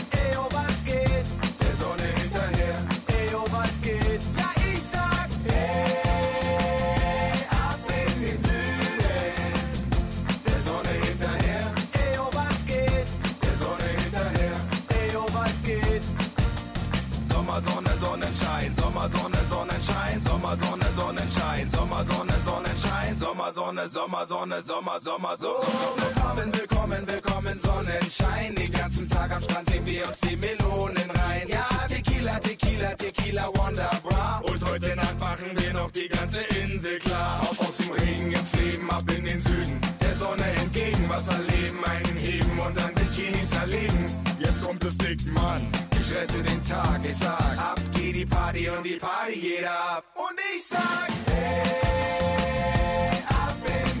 Sonne, 23.65 23.89
Sommer, 23.89 24.27
Sonne, 24.27 24.61
Sommer, 24.61 24.99
Sommer, 25.01 25.35
so. 25.39 25.55
Willkommen, 25.55 26.53
willkommen, 26.53 27.07
willkommen, 27.07 27.59
Sonnenschein. 27.59 28.53
Den 28.53 28.71
ganzen 28.71 29.09
Tag 29.09 29.35
am 29.35 29.41
Strand 29.41 29.67
sehen 29.67 29.83
wir 29.87 30.07
uns 30.07 30.19
die 30.19 30.35
Melonen 30.35 31.09
rein. 31.09 31.47
Ja, 31.47 31.65
Tequila, 31.87 32.37
Tequila, 32.37 32.93
Tequila, 32.93 33.47
Wonderbra. 33.55 34.43
Und 34.43 34.63
heute 34.69 34.95
Nacht 34.95 35.19
machen 35.19 35.49
wir 35.55 35.73
noch 35.73 35.89
die 35.89 36.07
ganze 36.07 36.41
Insel 36.61 36.99
klar. 36.99 37.41
Auf 37.41 37.59
aus 37.59 37.77
dem 37.77 37.89
Regen 37.89 38.31
ins 38.33 38.53
Leben, 38.53 38.87
ab 38.91 39.03
in 39.17 39.25
den 39.25 39.41
Süden. 39.41 39.81
Der 39.99 40.15
Sonne 40.15 40.45
entgegen, 40.61 41.09
Wasser 41.09 41.39
leben, 41.39 41.83
einen 41.85 42.17
heben 42.17 42.59
und 42.59 42.77
dann 42.77 42.93
Bikinis 42.93 43.51
erleben. 43.51 44.15
Jetzt 44.37 44.63
kommt 44.63 44.83
es 44.83 44.95
dick, 44.99 45.25
Mann. 45.33 45.67
Ich 45.99 46.13
rette 46.13 46.43
den 46.43 46.63
Tag, 46.63 46.99
ich 47.03 47.17
sag, 47.17 47.57
ab 47.57 47.79
geht 47.93 48.15
die 48.15 48.25
Party 48.27 48.69
und 48.69 48.85
die 48.85 48.97
Party 48.97 49.39
geht 49.39 49.65
ab. 49.65 50.03
Und 50.13 50.39
ich 50.55 50.63
sag, 50.63 51.09
hey, 51.33 52.44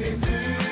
ab 0.05 0.64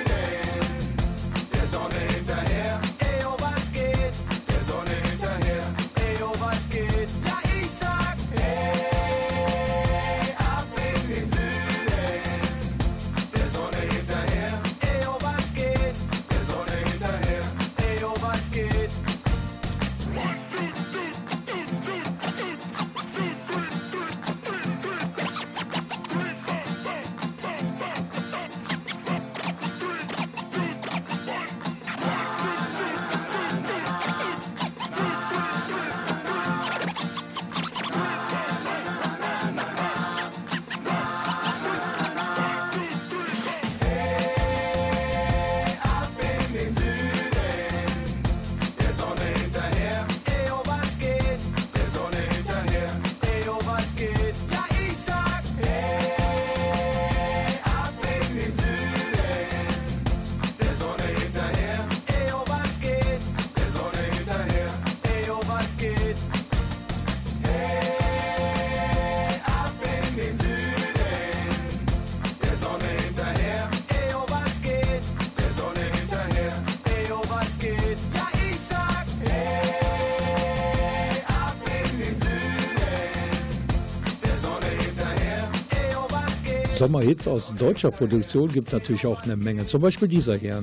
Sommerhits 86.84 87.30
aus 87.30 87.56
deutscher 87.56 87.91
Produktion 87.91 88.52
gibt 88.52 88.67
es 88.67 88.74
natürlich 88.74 89.08
auch 89.08 89.24
eine 89.24 89.38
Menge. 89.38 89.65
Zum 89.65 89.80
Beispiel 89.80 90.10
dieser 90.10 90.36
hier. 90.36 90.62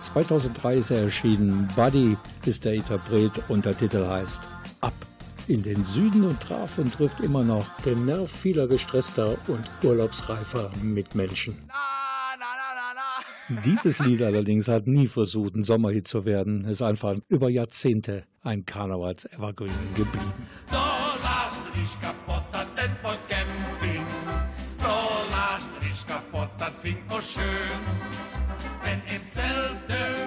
2003 0.00 0.76
ist 0.76 0.90
er 0.90 1.02
erschienen. 1.02 1.68
Buddy 1.76 2.16
ist 2.46 2.64
der 2.64 2.72
Interpret 2.72 3.32
und 3.50 3.66
der 3.66 3.76
Titel 3.76 4.06
heißt 4.06 4.40
Ab 4.80 4.94
in 5.48 5.62
den 5.62 5.84
Süden 5.84 6.24
und 6.24 6.40
traf 6.40 6.78
und 6.78 6.94
trifft 6.94 7.20
immer 7.20 7.44
noch 7.44 7.66
den 7.84 8.06
Nerv 8.06 8.30
vieler 8.30 8.68
gestresster 8.68 9.36
und 9.48 9.60
urlaubsreifer 9.84 10.70
Mitmenschen. 10.80 11.58
Dieses 13.62 13.98
Lied 13.98 14.22
allerdings 14.22 14.66
hat 14.66 14.86
nie 14.86 15.08
versucht, 15.08 15.56
ein 15.56 15.64
Sommerhit 15.64 16.08
zu 16.08 16.24
werden. 16.24 16.64
Es 16.64 16.78
ist 16.78 16.82
einfach 16.82 17.16
über 17.28 17.50
Jahrzehnte 17.50 18.24
ein 18.42 18.64
Karnevals-Evergreen 18.64 19.74
geblieben. 19.94 20.32
Da 20.70 21.18
lachst 21.22 21.60
du 21.74 22.06
kaputt 22.06 23.29
schön. 27.22 27.42
Wenn 28.82 29.02
im 29.14 29.28
Zelt 29.28 29.80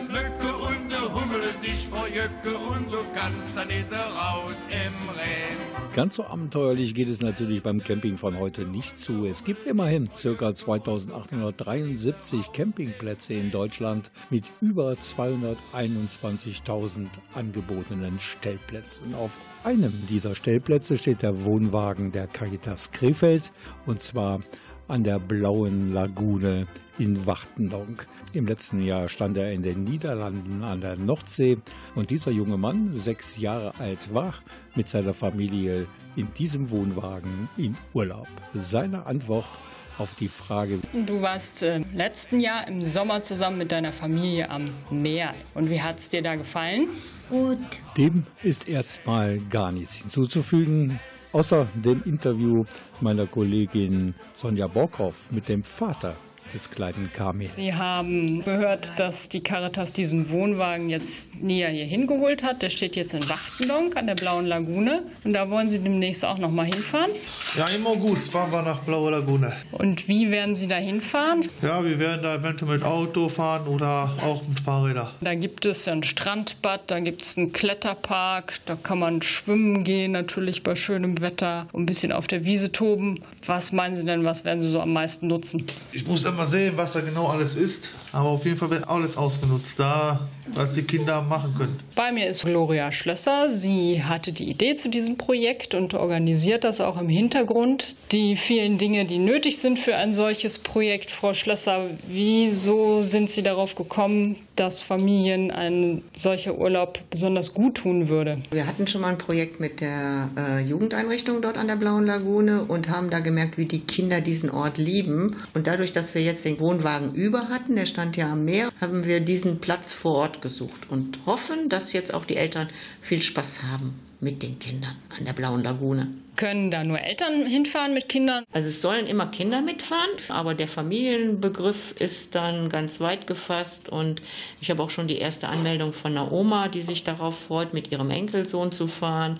Mücke 0.07 0.55
und 0.55 0.91
der 0.91 1.11
Hummel 1.13 1.41
dich 1.63 1.87
verjücke 1.87 2.55
und 2.55 2.91
du 2.91 2.97
kannst 3.15 3.55
dann 3.55 3.67
nicht 3.67 3.91
raus 3.91 4.61
im 4.69 5.09
Regen. 5.09 5.57
Ganz 5.93 6.15
so 6.15 6.25
abenteuerlich 6.25 6.93
geht 6.93 7.09
es 7.09 7.21
natürlich 7.21 7.63
beim 7.63 7.83
Camping 7.83 8.17
von 8.17 8.37
heute 8.39 8.65
nicht 8.65 8.99
zu. 8.99 9.25
Es 9.25 9.43
gibt 9.43 9.65
immerhin 9.67 10.09
ca. 10.09 10.53
2873 10.53 12.51
Campingplätze 12.51 13.33
in 13.33 13.49
Deutschland 13.51 14.11
mit 14.29 14.51
über 14.61 14.91
221.000 14.93 17.07
angebotenen 17.33 18.19
Stellplätzen. 18.19 19.15
Auf 19.15 19.39
einem 19.63 19.93
dieser 20.09 20.35
Stellplätze 20.35 20.97
steht 20.97 21.21
der 21.21 21.45
Wohnwagen 21.45 22.11
der 22.11 22.27
Caritas 22.27 22.91
Krefeld 22.91 23.53
und 23.85 24.01
zwar 24.01 24.41
an 24.87 25.03
der 25.03 25.19
Blauen 25.19 25.93
Lagune 25.93 26.67
in 26.97 27.25
Wachtendonk. 27.25 28.07
Im 28.33 28.47
letzten 28.47 28.81
Jahr 28.81 29.07
stand 29.07 29.37
er 29.37 29.51
in 29.51 29.63
den 29.63 29.83
Niederlanden 29.83 30.63
an 30.63 30.81
der 30.81 30.95
Nordsee 30.95 31.57
und 31.95 32.09
dieser 32.09 32.31
junge 32.31 32.57
Mann, 32.57 32.93
sechs 32.93 33.37
Jahre 33.37 33.73
alt, 33.79 34.13
war 34.13 34.33
mit 34.75 34.89
seiner 34.89 35.13
Familie 35.13 35.87
in 36.15 36.33
diesem 36.33 36.69
Wohnwagen 36.69 37.49
in 37.57 37.75
Urlaub. 37.93 38.27
Seine 38.53 39.05
Antwort 39.05 39.49
auf 39.97 40.15
die 40.15 40.27
Frage, 40.27 40.79
Du 41.05 41.21
warst 41.21 41.61
äh, 41.61 41.75
im 41.77 41.85
letzten 41.93 42.39
Jahr 42.39 42.67
im 42.67 42.81
Sommer 42.81 43.21
zusammen 43.21 43.59
mit 43.59 43.71
deiner 43.71 43.93
Familie 43.93 44.49
am 44.49 44.69
Meer. 44.89 45.35
Und 45.53 45.69
wie 45.69 45.81
hat 45.81 45.99
es 45.99 46.09
dir 46.09 46.23
da 46.23 46.35
gefallen? 46.35 46.87
Gut. 47.29 47.59
dem 47.97 48.25
ist 48.41 48.67
erstmal 48.67 49.39
gar 49.49 49.71
nichts 49.71 49.97
hinzuzufügen. 49.97 50.99
Außer 51.33 51.67
dem 51.73 52.03
Interview 52.05 52.63
meiner 53.01 53.25
Kollegin 53.25 54.13
Sonja 54.33 54.67
Borkhoff 54.67 55.31
mit 55.31 55.49
dem 55.49 55.63
Vater 55.63 56.15
des 56.53 56.69
kleinen 56.69 57.11
Kami. 57.11 57.49
Sie 57.55 57.73
haben 57.73 58.41
gehört, 58.41 58.91
dass 58.97 59.29
die 59.29 59.41
Caritas 59.41 59.93
diesen 59.93 60.29
Wohnwagen 60.29 60.89
jetzt 60.89 61.33
näher 61.41 61.69
hier 61.69 61.85
hingeholt 61.85 62.43
hat. 62.43 62.61
Der 62.61 62.69
steht 62.69 62.95
jetzt 62.95 63.13
in 63.13 63.27
Wachtendonk 63.29 63.97
an 63.97 64.07
der 64.07 64.15
Blauen 64.15 64.45
Lagune. 64.45 65.03
Und 65.23 65.33
da 65.33 65.49
wollen 65.49 65.69
Sie 65.69 65.79
demnächst 65.79 66.23
auch 66.25 66.37
noch 66.37 66.51
mal 66.51 66.65
hinfahren. 66.65 67.11
Ja, 67.57 67.67
im 67.67 67.85
August 67.87 68.31
fahren 68.31 68.51
wir 68.51 68.61
nach 68.61 68.81
Blaue 68.83 69.11
Lagune. 69.11 69.53
Und 69.71 70.07
wie 70.07 70.31
werden 70.31 70.55
Sie 70.55 70.67
da 70.67 70.77
hinfahren? 70.77 71.49
Ja, 71.61 71.83
wir 71.83 71.99
werden 71.99 72.23
da 72.23 72.35
eventuell 72.35 72.77
mit 72.77 72.83
Auto 72.83 73.29
fahren 73.29 73.67
oder 73.67 74.13
auch 74.21 74.47
mit 74.47 74.59
Fahrrädern. 74.59 75.09
Da 75.21 75.35
gibt 75.35 75.65
es 75.65 75.87
ein 75.87 76.03
Strandbad, 76.03 76.81
da 76.87 76.99
gibt 76.99 77.23
es 77.23 77.37
einen 77.37 77.53
Kletterpark, 77.53 78.59
da 78.65 78.75
kann 78.75 78.99
man 78.99 79.21
schwimmen 79.21 79.83
gehen, 79.83 80.11
natürlich 80.11 80.63
bei 80.63 80.75
schönem 80.75 81.21
Wetter 81.21 81.67
und 81.71 81.83
ein 81.83 81.85
bisschen 81.85 82.11
auf 82.11 82.27
der 82.27 82.45
Wiese 82.45 82.71
toben. 82.71 83.21
Was 83.45 83.71
meinen 83.71 83.95
Sie 83.95 84.05
denn, 84.05 84.23
was 84.23 84.45
werden 84.45 84.61
Sie 84.61 84.71
so 84.71 84.81
am 84.81 84.93
meisten 84.93 85.27
nutzen? 85.27 85.65
Ich 85.91 86.07
muss 86.07 86.25
werden 86.33 86.37
mal 86.37 86.47
sehen, 86.47 86.73
was 86.77 86.93
da 86.93 87.01
genau 87.01 87.27
alles 87.27 87.55
ist. 87.55 87.89
Aber 88.11 88.29
auf 88.29 88.45
jeden 88.45 88.57
Fall 88.57 88.69
wird 88.69 88.87
alles 88.87 89.17
ausgenutzt, 89.17 89.79
da 89.79 90.19
was 90.53 90.73
die 90.73 90.83
Kinder 90.83 91.21
machen 91.21 91.55
können. 91.57 91.79
Bei 91.95 92.11
mir 92.11 92.27
ist 92.27 92.43
Gloria 92.43 92.91
Schlösser. 92.91 93.49
Sie 93.49 94.03
hatte 94.03 94.33
die 94.33 94.49
Idee 94.49 94.75
zu 94.75 94.89
diesem 94.89 95.17
Projekt 95.17 95.73
und 95.73 95.93
organisiert 95.93 96.63
das 96.63 96.81
auch 96.81 96.99
im 96.99 97.09
Hintergrund. 97.09 97.95
Die 98.11 98.35
vielen 98.35 98.77
Dinge, 98.77 99.05
die 99.05 99.17
nötig 99.17 99.57
sind 99.59 99.79
für 99.79 99.95
ein 99.95 100.13
solches 100.13 100.59
Projekt. 100.59 101.11
Frau 101.11 101.33
Schlösser, 101.33 101.89
wieso 102.07 103.01
sind 103.01 103.31
Sie 103.31 103.41
darauf 103.41 103.75
gekommen, 103.75 104.37
dass 104.55 104.81
Familien 104.81 105.49
ein 105.49 106.03
solcher 106.15 106.57
Urlaub 106.57 106.99
besonders 107.09 107.53
gut 107.53 107.75
tun 107.75 108.09
würde? 108.09 108.39
Wir 108.51 108.67
hatten 108.67 108.85
schon 108.85 109.01
mal 109.01 109.09
ein 109.09 109.17
Projekt 109.17 109.59
mit 109.59 109.81
der 109.81 110.29
äh, 110.37 110.61
Jugendeinrichtung 110.61 111.41
dort 111.41 111.57
an 111.57 111.67
der 111.67 111.75
Blauen 111.75 112.05
Lagune 112.05 112.63
und 112.63 112.89
haben 112.89 113.09
da 113.09 113.19
gemerkt, 113.19 113.57
wie 113.57 113.65
die 113.65 113.79
Kinder 113.79 114.21
diesen 114.21 114.51
Ort 114.51 114.77
lieben. 114.77 115.37
Und 115.55 115.65
dadurch, 115.67 115.93
dass 115.93 116.13
wir 116.13 116.22
jetzt 116.23 116.45
den 116.45 116.59
Wohnwagen 116.59 117.13
über 117.13 117.49
hatten, 117.49 117.75
der 117.75 117.85
stand 117.85 118.17
ja 118.17 118.31
am 118.31 118.45
Meer, 118.45 118.71
haben 118.81 119.05
wir 119.05 119.19
diesen 119.19 119.59
Platz 119.59 119.93
vor 119.93 120.15
Ort 120.15 120.41
gesucht 120.41 120.89
und 120.89 121.19
hoffen, 121.25 121.69
dass 121.69 121.93
jetzt 121.93 122.13
auch 122.13 122.25
die 122.25 122.37
Eltern 122.37 122.69
viel 123.01 123.21
Spaß 123.21 123.63
haben 123.63 123.99
mit 124.23 124.41
den 124.41 124.57
Kindern 124.59 124.95
an 125.17 125.25
der 125.25 125.33
Blauen 125.33 125.63
Lagune. 125.63 126.07
Können 126.35 126.71
da 126.71 126.83
nur 126.83 126.99
Eltern 126.99 127.45
hinfahren 127.45 127.93
mit 127.93 128.09
Kindern? 128.09 128.43
Also 128.51 128.69
es 128.69 128.81
sollen 128.81 129.05
immer 129.05 129.27
Kinder 129.27 129.61
mitfahren, 129.61 130.09
aber 130.29 130.55
der 130.55 130.67
Familienbegriff 130.67 131.93
ist 131.99 132.33
dann 132.33 132.69
ganz 132.69 132.99
weit 132.99 133.27
gefasst 133.27 133.87
und 133.87 134.21
ich 134.59 134.71
habe 134.71 134.81
auch 134.81 134.89
schon 134.89 135.07
die 135.07 135.19
erste 135.19 135.47
Anmeldung 135.47 135.93
von 135.93 136.13
einer 136.13 136.31
Oma, 136.31 136.69
die 136.69 136.81
sich 136.81 137.03
darauf 137.03 137.37
freut, 137.37 137.75
mit 137.75 137.91
ihrem 137.91 138.09
Enkelsohn 138.09 138.71
zu 138.71 138.87
fahren. 138.87 139.39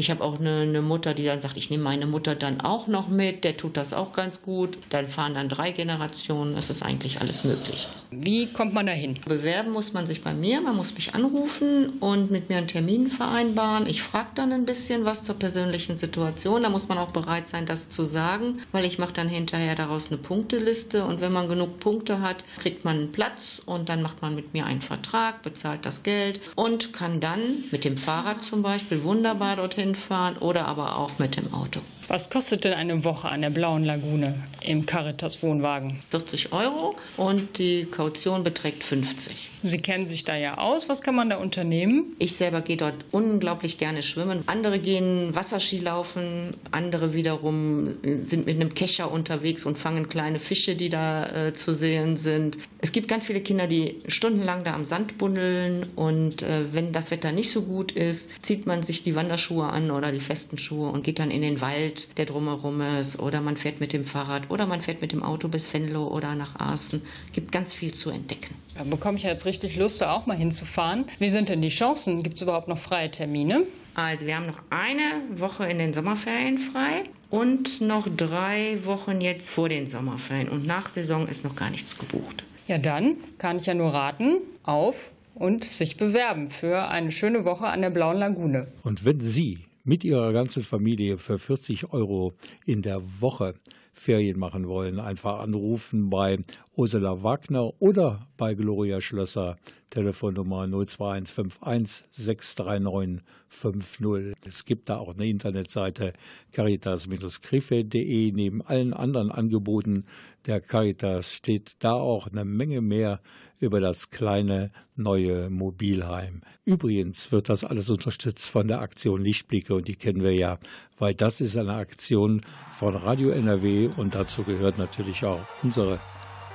Ich 0.00 0.12
habe 0.12 0.22
auch 0.22 0.38
eine, 0.38 0.60
eine, 0.60 0.80
Mutter, 0.80 1.12
die 1.12 1.24
dann 1.24 1.40
sagt, 1.40 1.56
ich 1.56 1.70
nehme 1.70 1.82
meine 1.82 2.06
Mutter 2.06 2.36
dann 2.36 2.60
auch 2.60 2.86
noch 2.86 3.08
mit, 3.08 3.42
der 3.42 3.56
tut 3.56 3.76
das 3.76 3.92
auch 3.92 4.12
ganz 4.12 4.42
gut. 4.42 4.78
Dann 4.90 5.08
fahren 5.08 5.34
dann 5.34 5.48
drei 5.48 5.72
Generationen, 5.72 6.56
es 6.56 6.70
ist 6.70 6.84
eigentlich 6.84 7.20
alles 7.20 7.42
möglich. 7.42 7.88
Wie 8.12 8.46
kommt 8.52 8.74
man 8.74 8.86
da 8.86 8.92
hin? 8.92 9.18
Bewerben 9.26 9.72
muss 9.72 9.92
man 9.92 10.06
sich 10.06 10.22
bei 10.22 10.32
mir, 10.32 10.60
man 10.60 10.76
muss 10.76 10.94
mich 10.94 11.16
anrufen 11.16 11.98
und 11.98 12.30
mit 12.30 12.48
mir 12.48 12.58
einen 12.58 12.68
Termin 12.68 13.10
vereinbaren. 13.10 13.88
Ich 13.88 14.02
frage 14.02 14.17
dann 14.34 14.52
ein 14.52 14.64
bisschen 14.64 15.04
was 15.04 15.24
zur 15.24 15.36
persönlichen 15.36 15.98
Situation, 15.98 16.62
da 16.62 16.70
muss 16.70 16.88
man 16.88 16.98
auch 16.98 17.12
bereit 17.12 17.48
sein, 17.48 17.66
das 17.66 17.88
zu 17.88 18.04
sagen, 18.04 18.60
weil 18.72 18.84
ich 18.84 18.98
mache 18.98 19.12
dann 19.12 19.28
hinterher 19.28 19.74
daraus 19.74 20.08
eine 20.08 20.18
Punkteliste 20.18 21.04
und 21.04 21.20
wenn 21.20 21.32
man 21.32 21.48
genug 21.48 21.80
Punkte 21.80 22.20
hat, 22.20 22.44
kriegt 22.58 22.84
man 22.84 22.96
einen 22.96 23.12
Platz 23.12 23.60
und 23.64 23.88
dann 23.88 24.02
macht 24.02 24.22
man 24.22 24.34
mit 24.34 24.52
mir 24.54 24.66
einen 24.66 24.82
Vertrag, 24.82 25.42
bezahlt 25.42 25.84
das 25.84 26.02
Geld 26.02 26.40
und 26.56 26.92
kann 26.92 27.20
dann 27.20 27.64
mit 27.70 27.84
dem 27.84 27.96
Fahrrad 27.96 28.42
zum 28.42 28.62
Beispiel 28.62 29.04
wunderbar 29.04 29.56
dorthin 29.56 29.94
fahren 29.94 30.36
oder 30.38 30.66
aber 30.66 30.96
auch 30.96 31.18
mit 31.18 31.36
dem 31.36 31.52
Auto. 31.52 31.80
Was 32.10 32.30
kostet 32.30 32.64
denn 32.64 32.72
eine 32.72 33.04
Woche 33.04 33.28
an 33.28 33.42
der 33.42 33.50
Blauen 33.50 33.84
Lagune 33.84 34.42
im 34.62 34.86
Caritas 34.86 35.42
Wohnwagen? 35.42 35.98
40 36.10 36.54
Euro 36.54 36.96
und 37.18 37.58
die 37.58 37.84
Kaution 37.84 38.44
beträgt 38.44 38.82
50. 38.82 39.50
Sie 39.62 39.78
kennen 39.78 40.06
sich 40.06 40.24
da 40.24 40.34
ja 40.34 40.56
aus. 40.56 40.88
Was 40.88 41.02
kann 41.02 41.14
man 41.14 41.28
da 41.28 41.36
unternehmen? 41.36 42.16
Ich 42.18 42.36
selber 42.36 42.62
gehe 42.62 42.78
dort 42.78 42.94
unglaublich 43.10 43.76
gerne 43.76 44.02
schwimmen. 44.02 44.44
Andere 44.46 44.78
gehen 44.78 45.34
Wasserski 45.34 45.80
laufen, 45.80 46.54
andere 46.70 47.12
wiederum 47.12 47.98
sind 48.02 48.46
mit 48.46 48.56
einem 48.56 48.72
Kescher 48.72 49.10
unterwegs 49.12 49.66
und 49.66 49.76
fangen 49.76 50.08
kleine 50.08 50.38
Fische, 50.38 50.76
die 50.76 50.88
da 50.88 51.48
äh, 51.48 51.52
zu 51.52 51.74
sehen 51.74 52.16
sind. 52.16 52.56
Es 52.80 52.92
gibt 52.92 53.08
ganz 53.08 53.26
viele 53.26 53.40
Kinder, 53.40 53.66
die 53.66 53.96
stundenlang 54.06 54.64
da 54.64 54.72
am 54.72 54.86
Sand 54.86 55.18
bundeln 55.18 55.86
und 55.94 56.42
äh, 56.42 56.72
wenn 56.72 56.92
das 56.92 57.10
Wetter 57.10 57.32
nicht 57.32 57.50
so 57.50 57.62
gut 57.62 57.92
ist, 57.92 58.30
zieht 58.42 58.66
man 58.66 58.82
sich 58.82 59.02
die 59.02 59.14
Wanderschuhe 59.14 59.66
an 59.66 59.90
oder 59.90 60.10
die 60.10 60.20
festen 60.20 60.56
Schuhe 60.56 60.88
und 60.88 61.02
geht 61.02 61.18
dann 61.18 61.30
in 61.30 61.42
den 61.42 61.60
Wald 61.60 61.97
der 62.16 62.26
drumherum 62.26 62.80
ist. 62.80 63.18
Oder 63.18 63.40
man 63.40 63.56
fährt 63.56 63.80
mit 63.80 63.92
dem 63.92 64.04
Fahrrad 64.04 64.50
oder 64.50 64.66
man 64.66 64.80
fährt 64.80 65.00
mit 65.00 65.12
dem 65.12 65.22
Auto 65.22 65.48
bis 65.48 65.72
Venlo 65.72 66.08
oder 66.08 66.34
nach 66.34 66.56
Aachen. 66.56 67.02
Gibt 67.32 67.52
ganz 67.52 67.74
viel 67.74 67.92
zu 67.92 68.10
entdecken. 68.10 68.54
Da 68.76 68.84
bekomme 68.84 69.18
ich 69.18 69.24
jetzt 69.24 69.46
richtig 69.46 69.76
Lust, 69.76 70.00
da 70.00 70.12
auch 70.12 70.26
mal 70.26 70.36
hinzufahren. 70.36 71.04
Wie 71.18 71.28
sind 71.28 71.48
denn 71.48 71.62
die 71.62 71.68
Chancen? 71.68 72.22
Gibt 72.22 72.36
es 72.36 72.42
überhaupt 72.42 72.68
noch 72.68 72.78
freie 72.78 73.10
Termine? 73.10 73.64
Also 73.94 74.26
wir 74.26 74.36
haben 74.36 74.46
noch 74.46 74.60
eine 74.70 75.40
Woche 75.40 75.66
in 75.66 75.78
den 75.78 75.92
Sommerferien 75.92 76.58
frei 76.58 77.04
und 77.30 77.80
noch 77.80 78.08
drei 78.16 78.78
Wochen 78.84 79.20
jetzt 79.20 79.48
vor 79.48 79.68
den 79.68 79.88
Sommerferien. 79.88 80.48
Und 80.48 80.66
nach 80.66 80.90
Saison 80.90 81.26
ist 81.26 81.42
noch 81.42 81.56
gar 81.56 81.70
nichts 81.70 81.98
gebucht. 81.98 82.44
Ja, 82.68 82.78
dann 82.78 83.16
kann 83.38 83.56
ich 83.56 83.66
ja 83.66 83.74
nur 83.74 83.92
raten, 83.92 84.36
auf 84.62 85.10
und 85.34 85.64
sich 85.64 85.96
bewerben 85.96 86.50
für 86.50 86.88
eine 86.88 87.12
schöne 87.12 87.44
Woche 87.44 87.66
an 87.66 87.80
der 87.80 87.90
Blauen 87.90 88.18
Lagune. 88.18 88.68
Und 88.82 89.04
wenn 89.04 89.20
Sie 89.20 89.67
mit 89.88 90.04
ihrer 90.04 90.34
ganzen 90.34 90.62
Familie 90.62 91.16
für 91.16 91.38
40 91.38 91.94
Euro 91.94 92.34
in 92.66 92.82
der 92.82 93.00
Woche 93.22 93.54
Ferien 93.94 94.38
machen 94.38 94.68
wollen, 94.68 95.00
einfach 95.00 95.40
anrufen 95.40 96.10
bei 96.10 96.38
Ursula 96.76 97.22
Wagner 97.22 97.72
oder 97.80 98.28
bei 98.36 98.52
Gloria 98.52 99.00
Schlösser, 99.00 99.56
Telefonnummer 99.88 100.68
02151 100.68 102.04
639 102.10 103.24
50. 103.48 104.34
Es 104.46 104.66
gibt 104.66 104.90
da 104.90 104.98
auch 104.98 105.14
eine 105.14 105.26
Internetseite 105.26 106.12
caritas-krefeld.de. 106.52 108.32
Neben 108.32 108.60
allen 108.60 108.92
anderen 108.92 109.30
Angeboten 109.30 110.04
der 110.46 110.60
Caritas 110.60 111.32
steht 111.32 111.82
da 111.82 111.94
auch 111.94 112.26
eine 112.26 112.44
Menge 112.44 112.82
mehr 112.82 113.20
über 113.60 113.80
das 113.80 114.10
kleine 114.10 114.70
neue 114.96 115.50
Mobilheim. 115.50 116.42
Übrigens 116.64 117.32
wird 117.32 117.48
das 117.48 117.64
alles 117.64 117.90
unterstützt 117.90 118.50
von 118.50 118.68
der 118.68 118.80
Aktion 118.80 119.22
Lichtblicke 119.22 119.74
und 119.74 119.88
die 119.88 119.96
kennen 119.96 120.22
wir 120.22 120.34
ja, 120.34 120.58
weil 120.98 121.14
das 121.14 121.40
ist 121.40 121.56
eine 121.56 121.74
Aktion 121.74 122.42
von 122.74 122.94
Radio 122.94 123.30
NRW 123.30 123.88
und 123.96 124.14
dazu 124.14 124.42
gehört 124.42 124.78
natürlich 124.78 125.24
auch 125.24 125.40
unsere 125.62 125.98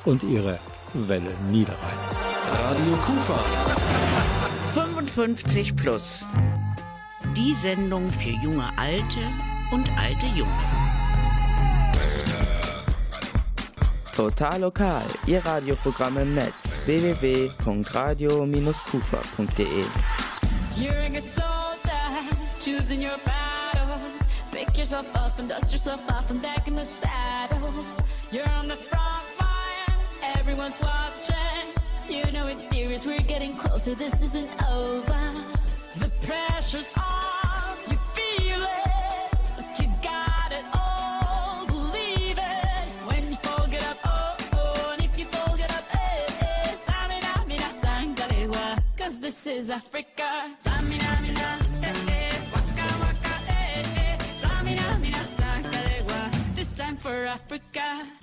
und 0.05 0.23
ihre 0.23 0.59
Welle 0.93 1.31
Niederrhein. 1.49 1.97
Radio 2.51 2.93
Kufa. 3.05 3.37
55 4.73 5.75
plus. 5.75 6.25
Die 7.35 7.53
Sendung 7.53 8.11
für 8.11 8.29
junge 8.29 8.69
Alte 8.77 9.21
und 9.71 9.89
alte 9.97 10.27
Junge. 10.27 10.92
Total 14.15 14.59
lokal, 14.59 15.05
Ihr 15.25 15.43
Radioprogramm 15.43 16.17
im 16.19 16.35
Netz 16.35 16.77
www.radio-kufa.de. 16.85 19.85
You're 20.79 20.99
a 20.99 21.09
good 21.09 21.23
soldier, 21.23 22.21
choosing 22.59 23.01
your 23.01 23.17
battle. 23.25 23.97
Pick 24.51 24.77
yourself 24.77 25.07
up 25.15 25.39
and 25.39 25.49
dust 25.49 25.71
yourself 25.71 25.99
off 26.11 26.29
and 26.29 26.39
back 26.43 26.67
in 26.67 26.75
the 26.75 26.85
saddle. 26.85 27.73
You're 28.31 28.47
on 28.49 28.67
the 28.67 28.75
front 28.75 29.25
line, 29.39 29.97
everyone's 30.37 30.79
watching. 30.79 31.65
You 32.07 32.31
know 32.31 32.45
it's 32.47 32.69
serious, 32.69 33.05
we're 33.07 33.19
getting 33.21 33.55
closer, 33.55 33.95
this 33.95 34.21
isn't 34.21 34.47
over. 34.71 35.17
The 35.97 36.11
pressure's 36.25 36.93
on, 36.97 37.22
this 49.43 49.63
is 49.63 49.69
Africa. 49.69 50.55
Tamina, 50.63 51.21
mina, 51.21 51.59
eh, 51.81 51.93
eh, 52.07 52.33
waka, 52.53 52.87
waka, 53.01 53.35
eh, 53.49 53.83
eh, 53.97 54.63
mina, 54.63 54.99
this 56.55 56.71
time 56.71 56.95
for 56.97 57.25
Africa. 57.25 58.22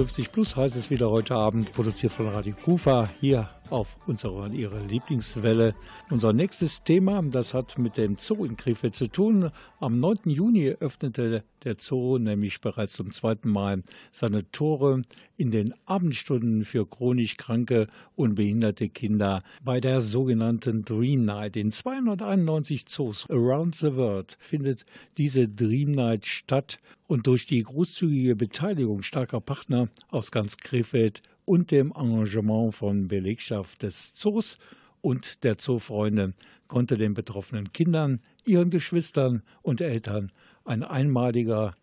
55 0.00 0.32
plus 0.32 0.56
heißt 0.56 0.76
es 0.76 0.88
wieder 0.88 1.10
heute 1.10 1.34
Abend, 1.34 1.74
produziert 1.74 2.12
von 2.12 2.28
Radio 2.28 2.54
Kufa. 2.54 3.10
Hier 3.20 3.50
auf 3.70 3.98
unserer 4.06 4.52
ihrer 4.52 4.80
Lieblingswelle. 4.80 5.74
Unser 6.10 6.32
nächstes 6.32 6.82
Thema, 6.82 7.22
das 7.22 7.54
hat 7.54 7.78
mit 7.78 7.96
dem 7.96 8.16
Zoo 8.16 8.44
in 8.44 8.56
Krefeld 8.56 8.94
zu 8.94 9.06
tun. 9.06 9.50
Am 9.78 10.00
9. 10.00 10.18
Juni 10.24 10.68
öffnete 10.80 11.44
der 11.64 11.76
Zoo 11.78 12.18
nämlich 12.18 12.60
bereits 12.60 12.94
zum 12.94 13.12
zweiten 13.12 13.50
Mal 13.50 13.82
seine 14.12 14.50
Tore 14.50 15.02
in 15.36 15.50
den 15.50 15.74
Abendstunden 15.86 16.64
für 16.64 16.86
chronisch 16.86 17.36
kranke 17.36 17.86
und 18.16 18.34
behinderte 18.34 18.88
Kinder 18.88 19.42
bei 19.64 19.80
der 19.80 20.00
sogenannten 20.00 20.82
Dream 20.82 21.24
Night. 21.24 21.56
In 21.56 21.70
291 21.70 22.86
Zoos 22.86 23.28
around 23.30 23.74
the 23.74 23.94
world 23.94 24.36
findet 24.40 24.84
diese 25.16 25.48
Dream 25.48 25.92
Night 25.92 26.26
statt 26.26 26.78
und 27.06 27.26
durch 27.26 27.46
die 27.46 27.62
großzügige 27.62 28.36
Beteiligung 28.36 29.02
starker 29.02 29.40
Partner 29.40 29.88
aus 30.10 30.30
ganz 30.30 30.56
Krefeld 30.56 31.22
und 31.44 31.70
dem 31.70 31.92
Engagement 31.96 32.74
von 32.74 33.08
Belegschaft 33.08 33.82
des 33.82 34.14
Zoos 34.14 34.58
und 35.00 35.44
der 35.44 35.58
Zoofreunde 35.58 36.34
konnte 36.68 36.96
den 36.96 37.14
betroffenen 37.14 37.72
Kindern, 37.72 38.20
ihren 38.44 38.70
Geschwistern 38.70 39.42
und 39.62 39.80
Eltern 39.80 40.32
ein 40.64 40.84
einmaliger 40.84 41.74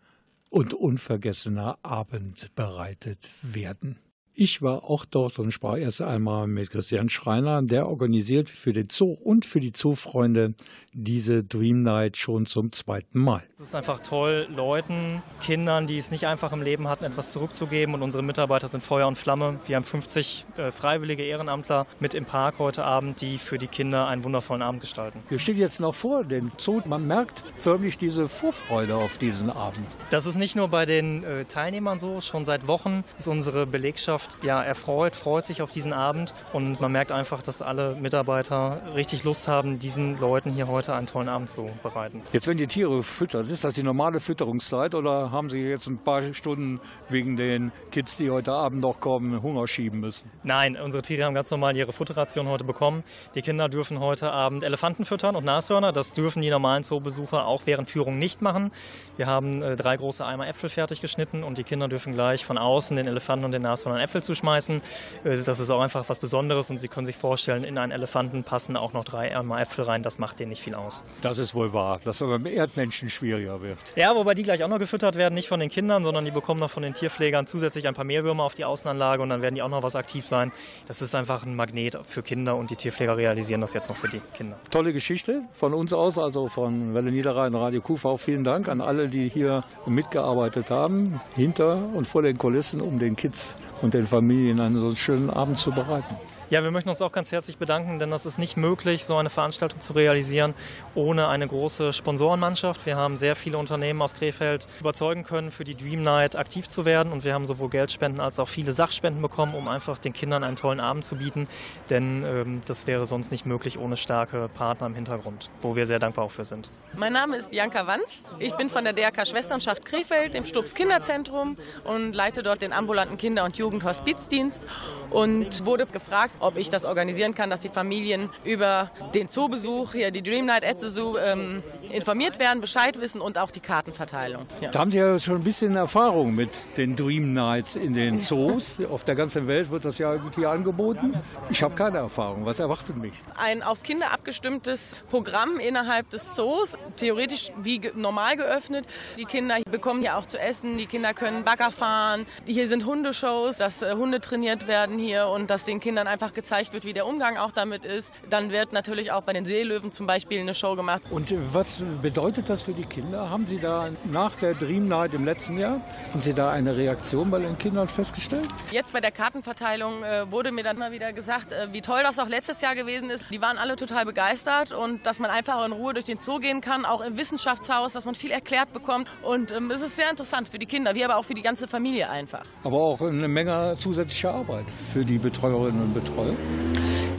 und 0.50 0.74
unvergessener 0.74 1.78
Abend 1.82 2.54
bereitet 2.54 3.30
werden. 3.42 3.98
Ich 4.40 4.62
war 4.62 4.84
auch 4.84 5.04
dort 5.04 5.40
und 5.40 5.50
sprach 5.50 5.78
erst 5.78 6.00
einmal 6.00 6.46
mit 6.46 6.70
Christian 6.70 7.08
Schreiner, 7.08 7.60
der 7.60 7.88
organisiert 7.88 8.50
für 8.50 8.72
den 8.72 8.86
Zoo 8.88 9.16
und 9.20 9.44
für 9.44 9.58
die 9.58 9.72
Zoofreunde 9.72 10.54
diese 10.92 11.42
Dream 11.42 11.82
Night 11.82 12.16
schon 12.16 12.46
zum 12.46 12.70
zweiten 12.70 13.18
Mal. 13.18 13.42
Es 13.56 13.62
ist 13.62 13.74
einfach 13.74 13.98
toll, 13.98 14.46
Leuten, 14.48 15.24
Kindern, 15.42 15.88
die 15.88 15.98
es 15.98 16.12
nicht 16.12 16.28
einfach 16.28 16.52
im 16.52 16.62
Leben 16.62 16.86
hatten, 16.86 17.04
etwas 17.04 17.32
zurückzugeben. 17.32 17.94
Und 17.94 18.02
unsere 18.02 18.22
Mitarbeiter 18.22 18.68
sind 18.68 18.80
Feuer 18.82 19.08
und 19.08 19.18
Flamme. 19.18 19.58
Wir 19.66 19.74
haben 19.74 19.82
50 19.82 20.46
äh, 20.56 20.70
freiwillige 20.70 21.24
Ehrenamtler 21.24 21.88
mit 21.98 22.14
im 22.14 22.24
Park 22.24 22.60
heute 22.60 22.84
Abend, 22.84 23.20
die 23.20 23.38
für 23.38 23.58
die 23.58 23.66
Kinder 23.66 24.06
einen 24.06 24.22
wundervollen 24.22 24.62
Abend 24.62 24.80
gestalten. 24.80 25.20
Wir 25.28 25.40
stehen 25.40 25.56
jetzt 25.56 25.80
noch 25.80 25.96
vor 25.96 26.22
dem 26.22 26.52
Zoo. 26.58 26.80
Man 26.84 27.08
merkt 27.08 27.42
förmlich 27.56 27.98
diese 27.98 28.28
Vorfreude 28.28 28.94
auf 28.94 29.18
diesen 29.18 29.50
Abend. 29.50 29.86
Das 30.10 30.26
ist 30.26 30.36
nicht 30.36 30.54
nur 30.54 30.68
bei 30.68 30.86
den 30.86 31.24
äh, 31.24 31.44
Teilnehmern 31.44 31.98
so. 31.98 32.20
Schon 32.20 32.44
seit 32.44 32.68
Wochen 32.68 33.02
ist 33.18 33.26
unsere 33.26 33.66
Belegschaft 33.66 34.27
ja 34.42 34.62
erfreut, 34.62 35.16
freut 35.16 35.46
sich 35.46 35.62
auf 35.62 35.70
diesen 35.70 35.92
Abend. 35.92 36.34
Und 36.52 36.80
man 36.80 36.92
merkt 36.92 37.12
einfach, 37.12 37.42
dass 37.42 37.62
alle 37.62 37.94
Mitarbeiter 37.94 38.80
richtig 38.94 39.24
Lust 39.24 39.48
haben, 39.48 39.78
diesen 39.78 40.18
Leuten 40.18 40.50
hier 40.50 40.68
heute 40.68 40.94
einen 40.94 41.06
tollen 41.06 41.28
Abend 41.28 41.48
zu 41.48 41.68
bereiten. 41.82 42.22
Jetzt, 42.32 42.46
wenn 42.46 42.56
die 42.56 42.66
Tiere 42.66 43.02
füttern, 43.02 43.48
ist 43.48 43.64
das 43.64 43.74
die 43.74 43.82
normale 43.82 44.20
Fütterungszeit 44.20 44.94
oder 44.94 45.30
haben 45.30 45.50
Sie 45.50 45.60
jetzt 45.60 45.86
ein 45.86 45.98
paar 45.98 46.22
Stunden 46.34 46.80
wegen 47.08 47.36
den 47.36 47.72
Kids, 47.90 48.16
die 48.16 48.30
heute 48.30 48.52
Abend 48.52 48.80
noch 48.80 49.00
kommen, 49.00 49.42
Hunger 49.42 49.66
schieben 49.66 50.00
müssen? 50.00 50.30
Nein, 50.42 50.76
unsere 50.76 51.02
Tiere 51.02 51.24
haben 51.24 51.34
ganz 51.34 51.50
normal 51.50 51.76
ihre 51.76 51.92
Futterration 51.92 52.48
heute 52.48 52.64
bekommen. 52.64 53.04
Die 53.34 53.42
Kinder 53.42 53.68
dürfen 53.68 54.00
heute 54.00 54.32
Abend 54.32 54.64
Elefanten 54.64 55.04
füttern 55.04 55.36
und 55.36 55.44
Nashörner. 55.44 55.92
Das 55.92 56.12
dürfen 56.12 56.42
die 56.42 56.50
normalen 56.50 56.82
Zoobesucher 56.82 57.46
auch 57.46 57.62
während 57.66 57.88
Führung 57.88 58.18
nicht 58.18 58.42
machen. 58.42 58.72
Wir 59.16 59.26
haben 59.26 59.62
äh, 59.62 59.76
drei 59.76 59.96
große 59.96 60.24
Eimer 60.24 60.48
Äpfel 60.48 60.68
fertig 60.68 61.00
geschnitten 61.00 61.42
und 61.42 61.58
die 61.58 61.64
Kinder 61.64 61.88
dürfen 61.88 62.14
gleich 62.14 62.44
von 62.44 62.58
außen 62.58 62.96
den 62.96 63.06
Elefanten 63.06 63.44
und 63.44 63.52
den 63.52 63.62
Nashörnern 63.62 64.00
Äpfel 64.00 64.17
zuschmeißen. 64.22 64.82
Äh, 65.24 65.38
das 65.38 65.60
ist 65.60 65.70
auch 65.70 65.80
einfach 65.80 66.08
was 66.08 66.18
Besonderes 66.18 66.70
und 66.70 66.78
Sie 66.78 66.88
können 66.88 67.06
sich 67.06 67.16
vorstellen, 67.16 67.64
in 67.64 67.78
einen 67.78 67.92
Elefanten 67.92 68.44
passen 68.44 68.76
auch 68.76 68.92
noch 68.92 69.04
drei 69.04 69.28
Äpfel 69.28 69.84
rein. 69.84 70.02
Das 70.02 70.18
macht 70.18 70.40
denen 70.40 70.50
nicht 70.50 70.62
viel 70.62 70.74
aus. 70.74 71.04
Das 71.22 71.38
ist 71.38 71.54
wohl 71.54 71.72
wahr, 71.72 72.00
dass 72.04 72.22
aber 72.22 72.38
beim 72.38 72.46
Erdmenschen 72.46 73.10
schwieriger 73.10 73.60
wird. 73.60 73.78
Ja, 73.96 74.14
wobei 74.14 74.34
die 74.34 74.42
gleich 74.42 74.62
auch 74.62 74.68
noch 74.68 74.78
gefüttert 74.78 75.16
werden, 75.16 75.34
nicht 75.34 75.48
von 75.48 75.60
den 75.60 75.68
Kindern, 75.68 76.02
sondern 76.02 76.24
die 76.24 76.30
bekommen 76.30 76.60
noch 76.60 76.70
von 76.70 76.82
den 76.82 76.94
Tierpflegern 76.94 77.46
zusätzlich 77.46 77.88
ein 77.88 77.94
paar 77.94 78.04
Mehlwürmer 78.04 78.44
auf 78.44 78.54
die 78.54 78.64
Außenanlage 78.64 79.22
und 79.22 79.28
dann 79.30 79.42
werden 79.42 79.54
die 79.54 79.62
auch 79.62 79.68
noch 79.68 79.82
was 79.82 79.96
aktiv 79.96 80.26
sein. 80.26 80.52
Das 80.86 81.02
ist 81.02 81.14
einfach 81.14 81.44
ein 81.44 81.54
Magnet 81.54 81.98
für 82.04 82.22
Kinder 82.22 82.56
und 82.56 82.70
die 82.70 82.76
Tierpfleger 82.76 83.16
realisieren 83.16 83.60
das 83.60 83.74
jetzt 83.74 83.88
noch 83.88 83.96
für 83.96 84.08
die 84.08 84.20
Kinder. 84.34 84.58
Tolle 84.70 84.92
Geschichte 84.92 85.42
von 85.52 85.74
uns 85.74 85.92
aus, 85.92 86.18
also 86.18 86.48
von 86.48 86.94
Welle 86.94 87.10
Niederrhein, 87.10 87.54
Radio. 87.54 87.82
Auch 88.02 88.18
vielen 88.18 88.44
Dank 88.44 88.68
an 88.68 88.80
alle, 88.80 89.08
die 89.08 89.28
hier 89.28 89.64
mitgearbeitet 89.86 90.70
haben, 90.70 91.20
hinter 91.34 91.82
und 91.94 92.06
vor 92.06 92.22
den 92.22 92.38
Kulissen, 92.38 92.80
um 92.80 92.98
den 92.98 93.16
Kids 93.16 93.54
und 93.82 93.94
den 93.94 93.97
Familien 94.06 94.60
einen 94.60 94.80
so 94.80 94.94
schönen 94.94 95.30
Abend 95.30 95.58
zu 95.58 95.70
bereiten. 95.70 96.16
Ja, 96.50 96.64
wir 96.64 96.70
möchten 96.70 96.88
uns 96.88 97.02
auch 97.02 97.12
ganz 97.12 97.30
herzlich 97.30 97.58
bedanken, 97.58 97.98
denn 97.98 98.10
das 98.10 98.24
ist 98.24 98.38
nicht 98.38 98.56
möglich, 98.56 99.04
so 99.04 99.18
eine 99.18 99.28
Veranstaltung 99.28 99.80
zu 99.80 99.92
realisieren 99.92 100.54
ohne 100.94 101.28
eine 101.28 101.46
große 101.46 101.92
Sponsorenmannschaft. 101.92 102.86
Wir 102.86 102.96
haben 102.96 103.18
sehr 103.18 103.36
viele 103.36 103.58
Unternehmen 103.58 104.00
aus 104.00 104.14
Krefeld 104.14 104.66
überzeugen 104.80 105.24
können, 105.24 105.50
für 105.50 105.64
die 105.64 105.74
Dream 105.74 106.02
Night 106.02 106.36
aktiv 106.36 106.66
zu 106.66 106.86
werden 106.86 107.12
und 107.12 107.22
wir 107.22 107.34
haben 107.34 107.46
sowohl 107.46 107.68
Geldspenden 107.68 108.18
als 108.22 108.38
auch 108.38 108.48
viele 108.48 108.72
Sachspenden 108.72 109.20
bekommen, 109.20 109.54
um 109.54 109.68
einfach 109.68 109.98
den 109.98 110.14
Kindern 110.14 110.42
einen 110.42 110.56
tollen 110.56 110.80
Abend 110.80 111.04
zu 111.04 111.16
bieten, 111.16 111.48
denn 111.90 112.24
ähm, 112.24 112.62
das 112.64 112.86
wäre 112.86 113.04
sonst 113.04 113.30
nicht 113.30 113.44
möglich 113.44 113.78
ohne 113.78 113.98
starke 113.98 114.48
Partner 114.48 114.86
im 114.86 114.94
Hintergrund, 114.94 115.50
wo 115.60 115.76
wir 115.76 115.84
sehr 115.84 115.98
dankbar 115.98 116.24
auch 116.24 116.30
für 116.30 116.44
sind. 116.44 116.70
Mein 116.96 117.12
Name 117.12 117.36
ist 117.36 117.50
Bianca 117.50 117.86
Wanz. 117.86 118.24
Ich 118.38 118.54
bin 118.54 118.70
von 118.70 118.84
der 118.84 118.94
DRK 118.94 119.26
Schwesternschaft 119.26 119.84
Krefeld 119.84 120.34
im 120.34 120.46
Stubbs 120.46 120.72
Kinderzentrum 120.72 121.58
und 121.84 122.14
leite 122.14 122.42
dort 122.42 122.62
den 122.62 122.72
ambulanten 122.72 123.18
Kinder- 123.18 123.44
und 123.44 123.58
Jugendhospizdienst 123.58 124.64
und 125.10 125.66
wurde 125.66 125.84
gefragt, 125.84 126.37
ob 126.40 126.56
ich 126.56 126.70
das 126.70 126.84
organisieren 126.84 127.34
kann, 127.34 127.50
dass 127.50 127.60
die 127.60 127.68
Familien 127.68 128.30
über 128.44 128.90
den 129.14 129.28
Zoobesuch, 129.28 129.92
hier 129.92 130.10
die 130.10 130.22
Dream 130.22 130.46
Night 130.46 130.64
at 130.64 130.80
the 130.80 130.88
Zoo, 130.88 131.16
ähm, 131.18 131.62
informiert 131.90 132.38
werden, 132.38 132.60
Bescheid 132.60 133.00
wissen 133.00 133.20
und 133.20 133.38
auch 133.38 133.50
die 133.50 133.60
Kartenverteilung. 133.60 134.46
Ja. 134.60 134.70
Da 134.70 134.80
haben 134.80 134.90
Sie 134.90 134.98
ja 134.98 135.18
schon 135.18 135.36
ein 135.36 135.44
bisschen 135.44 135.76
Erfahrung 135.76 136.34
mit 136.34 136.50
den 136.76 136.94
Dream 136.96 137.32
Nights 137.32 137.76
in 137.76 137.94
den 137.94 138.20
Zoos. 138.28 138.78
Auf 138.90 139.04
der 139.04 139.14
ganzen 139.14 139.46
Welt 139.46 139.70
wird 139.70 139.84
das 139.84 139.98
ja 139.98 140.12
irgendwie 140.12 140.46
angeboten. 140.46 141.12
Ich 141.50 141.62
habe 141.62 141.74
keine 141.74 141.98
Erfahrung. 141.98 142.44
Was 142.44 142.58
erwartet 142.58 142.96
mich? 142.96 143.14
Ein 143.36 143.62
auf 143.62 143.82
Kinder 143.82 144.12
abgestimmtes 144.12 144.92
Programm 145.10 145.58
innerhalb 145.58 146.10
des 146.10 146.34
Zoos, 146.34 146.76
theoretisch 146.96 147.52
wie 147.62 147.80
normal 147.94 148.36
geöffnet. 148.36 148.86
Die 149.18 149.24
Kinder 149.24 149.56
bekommen 149.70 150.00
hier 150.00 150.16
auch 150.16 150.26
zu 150.26 150.38
essen, 150.38 150.78
die 150.78 150.86
Kinder 150.86 151.14
können 151.14 151.44
Bagger 151.44 151.70
fahren. 151.70 152.26
Hier 152.46 152.68
sind 152.68 152.84
Hundeshows, 152.84 153.56
dass 153.56 153.82
äh, 153.82 153.94
Hunde 153.94 154.20
trainiert 154.20 154.66
werden 154.66 154.98
hier 154.98 155.28
und 155.28 155.50
dass 155.50 155.64
den 155.64 155.80
Kindern 155.80 156.06
einfach 156.06 156.27
gezeigt 156.32 156.72
wird, 156.72 156.84
wie 156.84 156.92
der 156.92 157.06
Umgang 157.06 157.36
auch 157.36 157.52
damit 157.52 157.84
ist. 157.84 158.12
Dann 158.30 158.50
wird 158.50 158.72
natürlich 158.72 159.12
auch 159.12 159.22
bei 159.22 159.32
den 159.32 159.44
Seelöwen 159.44 159.92
zum 159.92 160.06
Beispiel 160.06 160.40
eine 160.40 160.54
Show 160.54 160.76
gemacht. 160.76 161.02
Und 161.10 161.34
was 161.52 161.84
bedeutet 162.02 162.48
das 162.48 162.62
für 162.62 162.72
die 162.72 162.84
Kinder? 162.84 163.30
Haben 163.30 163.46
Sie 163.46 163.58
da 163.58 163.90
nach 164.04 164.36
der 164.36 164.54
Dream 164.54 164.88
Night 164.88 165.14
im 165.14 165.24
letzten 165.24 165.58
Jahr, 165.58 165.80
haben 166.12 166.20
Sie 166.20 166.34
da 166.34 166.50
eine 166.50 166.76
Reaktion 166.76 167.30
bei 167.30 167.38
den 167.38 167.58
Kindern 167.58 167.88
festgestellt? 167.88 168.48
Jetzt 168.70 168.92
bei 168.92 169.00
der 169.00 169.10
Kartenverteilung 169.10 170.02
äh, 170.02 170.30
wurde 170.30 170.52
mir 170.52 170.64
dann 170.64 170.78
mal 170.78 170.92
wieder 170.92 171.12
gesagt, 171.12 171.52
äh, 171.52 171.68
wie 171.72 171.80
toll 171.80 172.00
das 172.02 172.18
auch 172.18 172.28
letztes 172.28 172.60
Jahr 172.60 172.74
gewesen 172.74 173.10
ist. 173.10 173.24
Die 173.30 173.40
waren 173.40 173.58
alle 173.58 173.76
total 173.76 174.04
begeistert 174.04 174.72
und 174.72 175.06
dass 175.06 175.18
man 175.18 175.30
einfach 175.30 175.64
in 175.64 175.72
Ruhe 175.72 175.94
durch 175.94 176.04
den 176.04 176.18
Zoo 176.18 176.38
gehen 176.38 176.60
kann, 176.60 176.84
auch 176.84 177.00
im 177.00 177.16
Wissenschaftshaus, 177.16 177.92
dass 177.92 178.04
man 178.04 178.14
viel 178.14 178.30
erklärt 178.30 178.72
bekommt. 178.72 179.08
Und 179.22 179.50
ähm, 179.50 179.70
es 179.70 179.82
ist 179.82 179.96
sehr 179.96 180.10
interessant 180.10 180.48
für 180.48 180.58
die 180.58 180.66
Kinder, 180.66 180.94
wie 180.94 181.04
aber 181.04 181.16
auch 181.16 181.24
für 181.24 181.34
die 181.34 181.42
ganze 181.42 181.68
Familie 181.68 182.10
einfach. 182.10 182.44
Aber 182.64 182.76
auch 182.76 183.00
eine 183.00 183.28
Menge 183.28 183.74
zusätzliche 183.78 184.30
Arbeit 184.30 184.66
für 184.92 185.04
die 185.04 185.18
Betreuerinnen 185.18 185.82
und 185.82 185.94
Betreuer. 185.94 186.17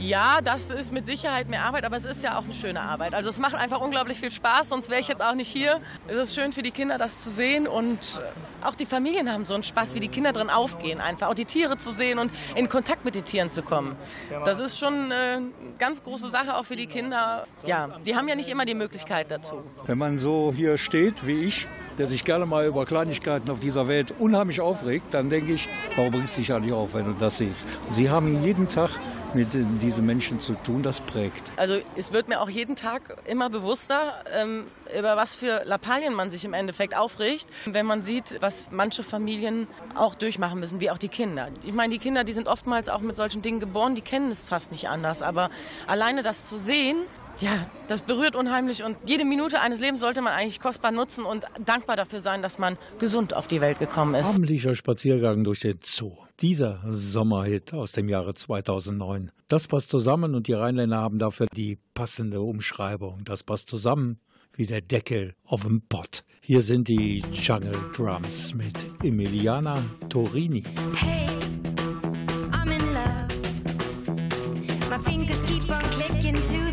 Ja, 0.00 0.40
das 0.42 0.70
ist 0.70 0.92
mit 0.92 1.06
Sicherheit 1.06 1.48
mehr 1.48 1.64
Arbeit, 1.64 1.84
aber 1.84 1.96
es 1.96 2.04
ist 2.04 2.22
ja 2.22 2.36
auch 2.36 2.44
eine 2.44 2.54
schöne 2.54 2.80
Arbeit. 2.80 3.14
Also 3.14 3.30
es 3.30 3.38
macht 3.38 3.54
einfach 3.54 3.80
unglaublich 3.80 4.18
viel 4.18 4.30
Spaß, 4.30 4.70
sonst 4.70 4.90
wäre 4.90 5.00
ich 5.00 5.08
jetzt 5.08 5.22
auch 5.22 5.34
nicht 5.34 5.48
hier. 5.48 5.80
Es 6.08 6.16
ist 6.16 6.34
schön 6.34 6.52
für 6.52 6.62
die 6.62 6.70
Kinder, 6.70 6.98
das 6.98 7.22
zu 7.22 7.30
sehen 7.30 7.68
und 7.68 7.98
äh, 8.18 8.66
auch 8.66 8.74
die 8.74 8.86
Familien 8.86 9.30
haben 9.30 9.44
so 9.44 9.54
einen 9.54 9.62
Spaß, 9.62 9.94
wie 9.94 10.00
die 10.00 10.08
Kinder 10.08 10.32
drin 10.32 10.50
aufgehen, 10.50 11.00
einfach 11.00 11.28
auch 11.28 11.34
die 11.34 11.44
Tiere 11.44 11.78
zu 11.78 11.92
sehen 11.92 12.18
und 12.18 12.32
in 12.56 12.68
Kontakt 12.68 13.04
mit 13.04 13.14
den 13.14 13.24
Tieren 13.24 13.50
zu 13.50 13.62
kommen. 13.62 13.94
Das 14.44 14.58
ist 14.58 14.78
schon 14.78 15.12
eine 15.12 15.42
ganz 15.78 16.02
große 16.02 16.30
Sache 16.30 16.56
auch 16.56 16.64
für 16.64 16.76
die 16.76 16.86
Kinder. 16.86 17.46
Ja, 17.64 17.98
die 18.04 18.16
haben 18.16 18.26
ja 18.26 18.34
nicht 18.34 18.48
immer 18.48 18.64
die 18.64 18.74
Möglichkeit 18.74 19.30
dazu. 19.30 19.62
Wenn 19.86 19.98
man 19.98 20.18
so 20.18 20.52
hier 20.54 20.76
steht 20.76 21.26
wie 21.26 21.44
ich, 21.44 21.68
der 22.00 22.06
sich 22.06 22.24
gerne 22.24 22.46
mal 22.46 22.64
über 22.64 22.86
Kleinigkeiten 22.86 23.50
auf 23.50 23.60
dieser 23.60 23.86
Welt 23.86 24.14
unheimlich 24.18 24.62
aufregt, 24.62 25.12
dann 25.12 25.28
denke 25.28 25.52
ich, 25.52 25.68
warum 25.96 26.14
regst 26.14 26.38
du 26.38 26.40
dich 26.40 26.48
nicht 26.48 26.72
auf, 26.72 26.94
wenn 26.94 27.04
du 27.04 27.12
das 27.12 27.36
siehst? 27.36 27.66
Sie 27.90 28.08
haben 28.08 28.42
jeden 28.42 28.68
Tag 28.68 28.92
mit 29.34 29.48
diesen 29.52 30.06
Menschen 30.06 30.40
zu 30.40 30.54
tun, 30.54 30.82
das 30.82 31.02
prägt. 31.02 31.52
Also 31.58 31.78
es 31.96 32.14
wird 32.14 32.28
mir 32.28 32.40
auch 32.40 32.48
jeden 32.48 32.74
Tag 32.74 33.18
immer 33.26 33.50
bewusster, 33.50 34.14
ähm, 34.34 34.64
über 34.98 35.18
was 35.18 35.34
für 35.34 35.60
Lappalien 35.66 36.14
man 36.14 36.30
sich 36.30 36.42
im 36.46 36.54
Endeffekt 36.54 36.96
aufregt, 36.96 37.46
wenn 37.66 37.84
man 37.84 38.00
sieht, 38.02 38.38
was 38.40 38.68
manche 38.70 39.02
Familien 39.02 39.66
auch 39.94 40.14
durchmachen 40.14 40.58
müssen, 40.58 40.80
wie 40.80 40.90
auch 40.90 40.98
die 40.98 41.08
Kinder. 41.08 41.48
Ich 41.66 41.74
meine, 41.74 41.92
die 41.92 41.98
Kinder, 41.98 42.24
die 42.24 42.32
sind 42.32 42.48
oftmals 42.48 42.88
auch 42.88 43.00
mit 43.00 43.16
solchen 43.16 43.42
Dingen 43.42 43.60
geboren, 43.60 43.94
die 43.94 44.00
kennen 44.00 44.30
es 44.30 44.42
fast 44.42 44.72
nicht 44.72 44.88
anders. 44.88 45.20
Aber 45.20 45.50
alleine 45.86 46.22
das 46.22 46.48
zu 46.48 46.56
sehen, 46.56 46.96
ja, 47.38 47.66
das 47.88 48.02
berührt 48.02 48.36
unheimlich 48.36 48.82
und 48.82 48.96
jede 49.04 49.24
Minute 49.24 49.60
eines 49.60 49.80
Lebens 49.80 50.00
sollte 50.00 50.20
man 50.22 50.32
eigentlich 50.32 50.60
kostbar 50.60 50.92
nutzen 50.92 51.24
und 51.24 51.44
dankbar 51.64 51.96
dafür 51.96 52.20
sein, 52.20 52.42
dass 52.42 52.58
man 52.58 52.76
gesund 52.98 53.34
auf 53.34 53.48
die 53.48 53.60
Welt 53.60 53.78
gekommen 53.78 54.14
ist. 54.14 54.26
Abendlicher 54.28 54.74
Spaziergang 54.74 55.44
durch 55.44 55.60
den 55.60 55.78
Zoo. 55.82 56.16
Dieser 56.40 56.80
Sommerhit 56.86 57.72
aus 57.74 57.92
dem 57.92 58.08
Jahre 58.08 58.34
2009. 58.34 59.30
Das 59.48 59.68
passt 59.68 59.90
zusammen 59.90 60.34
und 60.34 60.48
die 60.48 60.52
Rheinländer 60.52 60.98
haben 60.98 61.18
dafür 61.18 61.46
die 61.54 61.78
passende 61.94 62.40
Umschreibung. 62.40 63.22
Das 63.24 63.42
passt 63.42 63.68
zusammen 63.68 64.20
wie 64.54 64.66
der 64.66 64.80
Deckel 64.80 65.34
auf 65.44 65.62
dem 65.62 65.82
Pott. 65.88 66.24
Hier 66.42 66.62
sind 66.62 66.88
die 66.88 67.22
Jungle 67.32 67.76
Drums 67.94 68.54
mit 68.54 68.74
Emiliana 69.02 69.82
Torini. 70.08 70.64
Hey, 70.96 71.28
I'm 72.50 72.70
in 72.72 72.92
love. 72.92 73.28
My 74.88 74.98
fingers 75.04 75.42
keep 75.44 75.68
on 75.70 75.82
clicking 75.90 76.34
to 76.34 76.69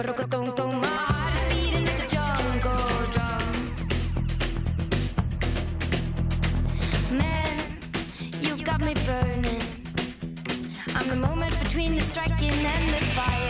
Rock-a-tuk-a-tuk-a-tuk-a-rock-a-tung-tung. 0.00 0.80
My 0.80 0.86
heart 0.86 1.34
is 1.36 1.42
beating 1.52 1.84
like 1.84 2.04
a 2.04 2.06
jungle 2.06 2.86
drum. 3.12 3.52
Man, 7.10 7.56
you 8.40 8.56
got 8.64 8.80
me 8.80 8.94
burning. 9.04 9.62
I'm 10.94 11.06
the 11.06 11.16
moment 11.16 11.54
between 11.62 11.96
the 11.96 12.00
striking 12.00 12.64
and 12.64 12.94
the 12.94 13.04
fire. 13.14 13.49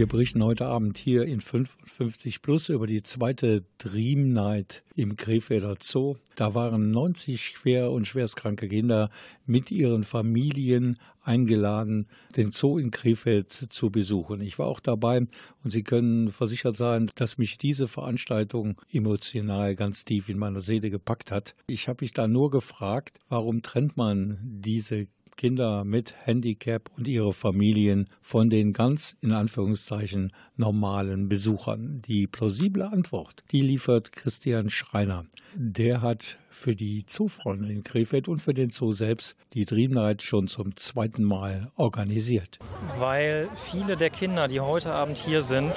Wir 0.00 0.06
berichten 0.06 0.42
heute 0.42 0.64
Abend 0.64 0.96
hier 0.96 1.24
in 1.24 1.42
55 1.42 2.40
Plus 2.40 2.70
über 2.70 2.86
die 2.86 3.02
zweite 3.02 3.64
Dream 3.76 4.32
Night 4.32 4.82
im 4.96 5.14
Krefelder 5.14 5.76
Zoo. 5.78 6.16
Da 6.36 6.54
waren 6.54 6.90
90 6.90 7.44
schwer 7.44 7.90
und 7.90 8.06
schwerstkranke 8.06 8.66
Kinder 8.66 9.10
mit 9.44 9.70
ihren 9.70 10.02
Familien 10.02 10.98
eingeladen, 11.22 12.06
den 12.34 12.50
Zoo 12.50 12.78
in 12.78 12.90
Krefeld 12.90 13.52
zu 13.52 13.90
besuchen. 13.90 14.40
Ich 14.40 14.58
war 14.58 14.68
auch 14.68 14.80
dabei 14.80 15.18
und 15.18 15.70
Sie 15.70 15.82
können 15.82 16.32
versichert 16.32 16.78
sein, 16.78 17.10
dass 17.16 17.36
mich 17.36 17.58
diese 17.58 17.86
Veranstaltung 17.86 18.80
emotional 18.90 19.74
ganz 19.74 20.06
tief 20.06 20.30
in 20.30 20.38
meiner 20.38 20.62
Seele 20.62 20.88
gepackt 20.88 21.30
hat. 21.30 21.54
Ich 21.66 21.88
habe 21.88 21.98
mich 22.00 22.14
da 22.14 22.26
nur 22.26 22.50
gefragt, 22.50 23.18
warum 23.28 23.60
trennt 23.60 23.98
man 23.98 24.38
diese 24.62 25.08
Kinder 25.40 25.84
mit 25.84 26.12
Handicap 26.26 26.90
und 26.98 27.08
ihre 27.08 27.32
Familien 27.32 28.10
von 28.20 28.50
den 28.50 28.74
ganz 28.74 29.16
in 29.22 29.32
Anführungszeichen 29.32 30.34
normalen 30.56 31.30
Besuchern. 31.30 32.02
Die 32.02 32.26
plausible 32.26 32.82
Antwort, 32.82 33.42
die 33.50 33.62
liefert 33.62 34.12
Christian 34.12 34.68
Schreiner. 34.68 35.24
Der 35.54 36.02
hat 36.02 36.38
für 36.50 36.74
die 36.74 37.06
Zoofreunde 37.06 37.72
in 37.72 37.82
Krefeld 37.82 38.28
und 38.28 38.42
für 38.42 38.54
den 38.54 38.70
Zoo 38.70 38.92
selbst 38.92 39.36
die 39.54 39.64
Dream 39.64 39.92
Night 39.92 40.22
schon 40.22 40.48
zum 40.48 40.76
zweiten 40.76 41.24
Mal 41.24 41.70
organisiert. 41.76 42.58
Weil 42.98 43.48
viele 43.70 43.96
der 43.96 44.10
Kinder, 44.10 44.48
die 44.48 44.60
heute 44.60 44.92
Abend 44.92 45.16
hier 45.16 45.42
sind, 45.42 45.72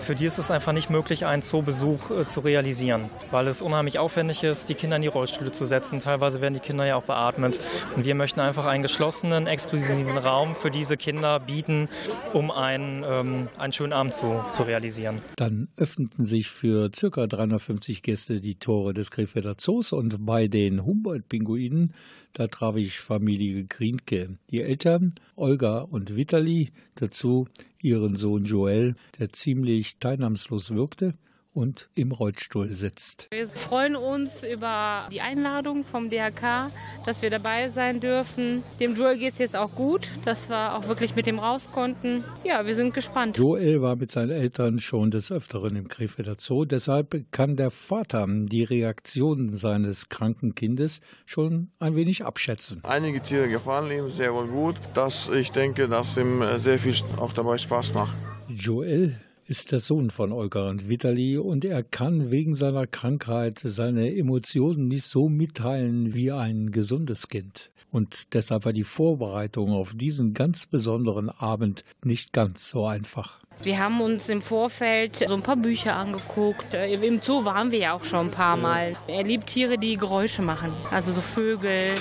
für 0.00 0.14
die 0.14 0.24
ist 0.24 0.38
es 0.38 0.50
einfach 0.50 0.72
nicht 0.72 0.90
möglich, 0.90 1.26
einen 1.26 1.42
Zoobesuch 1.42 2.10
äh, 2.10 2.26
zu 2.26 2.40
realisieren, 2.40 3.10
weil 3.30 3.46
es 3.46 3.62
unheimlich 3.62 3.98
aufwendig 3.98 4.42
ist, 4.42 4.68
die 4.68 4.74
Kinder 4.74 4.96
in 4.96 5.02
die 5.02 5.08
Rollstühle 5.08 5.52
zu 5.52 5.66
setzen. 5.66 5.98
Teilweise 6.00 6.40
werden 6.40 6.54
die 6.54 6.60
Kinder 6.60 6.86
ja 6.86 6.96
auch 6.96 7.04
beatmet. 7.04 7.60
Und 7.94 8.06
wir 8.06 8.14
möchten 8.14 8.40
einfach 8.40 8.64
einen 8.64 8.82
geschlossenen, 8.82 9.46
exklusiven 9.46 10.16
Raum 10.16 10.54
für 10.54 10.70
diese 10.70 10.96
Kinder 10.96 11.38
bieten, 11.38 11.88
um 12.32 12.50
einen, 12.50 13.04
ähm, 13.04 13.48
einen 13.58 13.72
schönen 13.72 13.92
Abend 13.92 14.14
zu, 14.14 14.42
zu 14.52 14.62
realisieren. 14.62 15.20
Dann 15.36 15.68
öffneten 15.76 16.24
sich 16.24 16.48
für 16.48 16.90
ca. 16.90 17.26
350 17.26 18.02
Gäste 18.02 18.40
die 18.40 18.56
Tore 18.56 18.94
des 18.94 19.10
Krefelder 19.10 19.58
Zoos 19.58 19.89
und 19.92 20.24
bei 20.24 20.48
den 20.48 20.84
Humboldt-Pinguinen, 20.84 21.92
da 22.32 22.46
traf 22.46 22.76
ich 22.76 22.98
Familie 22.98 23.64
Grinke. 23.64 24.38
Die 24.50 24.60
Eltern 24.60 25.12
Olga 25.36 25.80
und 25.80 26.16
Vitali, 26.16 26.70
dazu 26.94 27.48
ihren 27.82 28.16
Sohn 28.16 28.44
Joel, 28.44 28.94
der 29.18 29.32
ziemlich 29.32 29.98
teilnahmslos 29.98 30.74
wirkte 30.74 31.14
und 31.52 31.88
im 31.94 32.12
Rollstuhl 32.12 32.68
sitzt. 32.72 33.28
Wir 33.30 33.48
freuen 33.48 33.96
uns 33.96 34.44
über 34.44 35.08
die 35.10 35.20
Einladung 35.20 35.84
vom 35.84 36.10
DHK, 36.10 36.70
dass 37.04 37.22
wir 37.22 37.30
dabei 37.30 37.70
sein 37.70 38.00
dürfen. 38.00 38.62
Dem 38.78 38.94
Joel 38.94 39.18
geht 39.18 39.32
es 39.32 39.38
jetzt 39.38 39.56
auch 39.56 39.74
gut, 39.74 40.10
dass 40.24 40.48
wir 40.48 40.76
auch 40.76 40.88
wirklich 40.88 41.16
mit 41.16 41.26
dem 41.26 41.38
raus 41.38 41.68
konnten. 41.72 42.24
Ja, 42.44 42.66
wir 42.66 42.74
sind 42.74 42.94
gespannt. 42.94 43.38
Joel 43.38 43.82
war 43.82 43.96
mit 43.96 44.12
seinen 44.12 44.30
Eltern 44.30 44.78
schon 44.78 45.10
des 45.10 45.32
Öfteren 45.32 45.76
im 45.76 45.88
Krefelder 45.88 46.36
Zoo. 46.38 46.64
Deshalb 46.64 47.24
kann 47.32 47.56
der 47.56 47.70
Vater 47.70 48.26
die 48.28 48.64
Reaktionen 48.64 49.54
seines 49.54 50.08
kranken 50.08 50.54
Kindes 50.54 51.00
schon 51.26 51.70
ein 51.78 51.96
wenig 51.96 52.24
abschätzen. 52.24 52.80
Einige 52.84 53.20
Tiere 53.20 53.48
gefallen 53.48 53.90
ihm 53.90 54.08
sehr 54.08 54.34
wohl 54.34 54.46
gut, 54.46 54.76
dass 54.94 55.28
ich 55.28 55.52
denke, 55.52 55.88
dass 55.88 56.16
ihm 56.16 56.42
äh, 56.42 56.58
sehr 56.58 56.78
viel 56.78 56.94
auch 57.16 57.32
dabei 57.32 57.56
Spaß 57.56 57.94
macht. 57.94 58.14
Joel 58.48 59.16
ist 59.50 59.72
der 59.72 59.80
Sohn 59.80 60.10
von 60.10 60.30
Olga 60.32 60.70
und 60.70 60.88
Vitali 60.88 61.36
und 61.36 61.64
er 61.64 61.82
kann 61.82 62.30
wegen 62.30 62.54
seiner 62.54 62.86
Krankheit 62.86 63.58
seine 63.58 64.14
Emotionen 64.16 64.86
nicht 64.86 65.02
so 65.02 65.28
mitteilen 65.28 66.14
wie 66.14 66.30
ein 66.30 66.70
gesundes 66.70 67.26
Kind. 67.26 67.72
Und 67.90 68.32
deshalb 68.34 68.64
war 68.64 68.72
die 68.72 68.84
Vorbereitung 68.84 69.72
auf 69.72 69.92
diesen 69.92 70.34
ganz 70.34 70.66
besonderen 70.66 71.30
Abend 71.30 71.84
nicht 72.04 72.32
ganz 72.32 72.68
so 72.68 72.86
einfach. 72.86 73.40
Wir 73.60 73.80
haben 73.80 74.00
uns 74.00 74.28
im 74.28 74.40
Vorfeld 74.40 75.16
so 75.16 75.34
ein 75.34 75.42
paar 75.42 75.56
Bücher 75.56 75.96
angeguckt. 75.96 76.72
Im 76.72 77.20
Zoo 77.20 77.44
waren 77.44 77.72
wir 77.72 77.80
ja 77.80 77.92
auch 77.94 78.04
schon 78.04 78.28
ein 78.28 78.30
paar 78.30 78.56
Mal. 78.56 78.96
Er 79.08 79.24
liebt 79.24 79.48
Tiere, 79.48 79.78
die 79.78 79.96
Geräusche 79.96 80.42
machen, 80.42 80.72
also 80.92 81.12
so 81.12 81.20
Vögel 81.20 81.94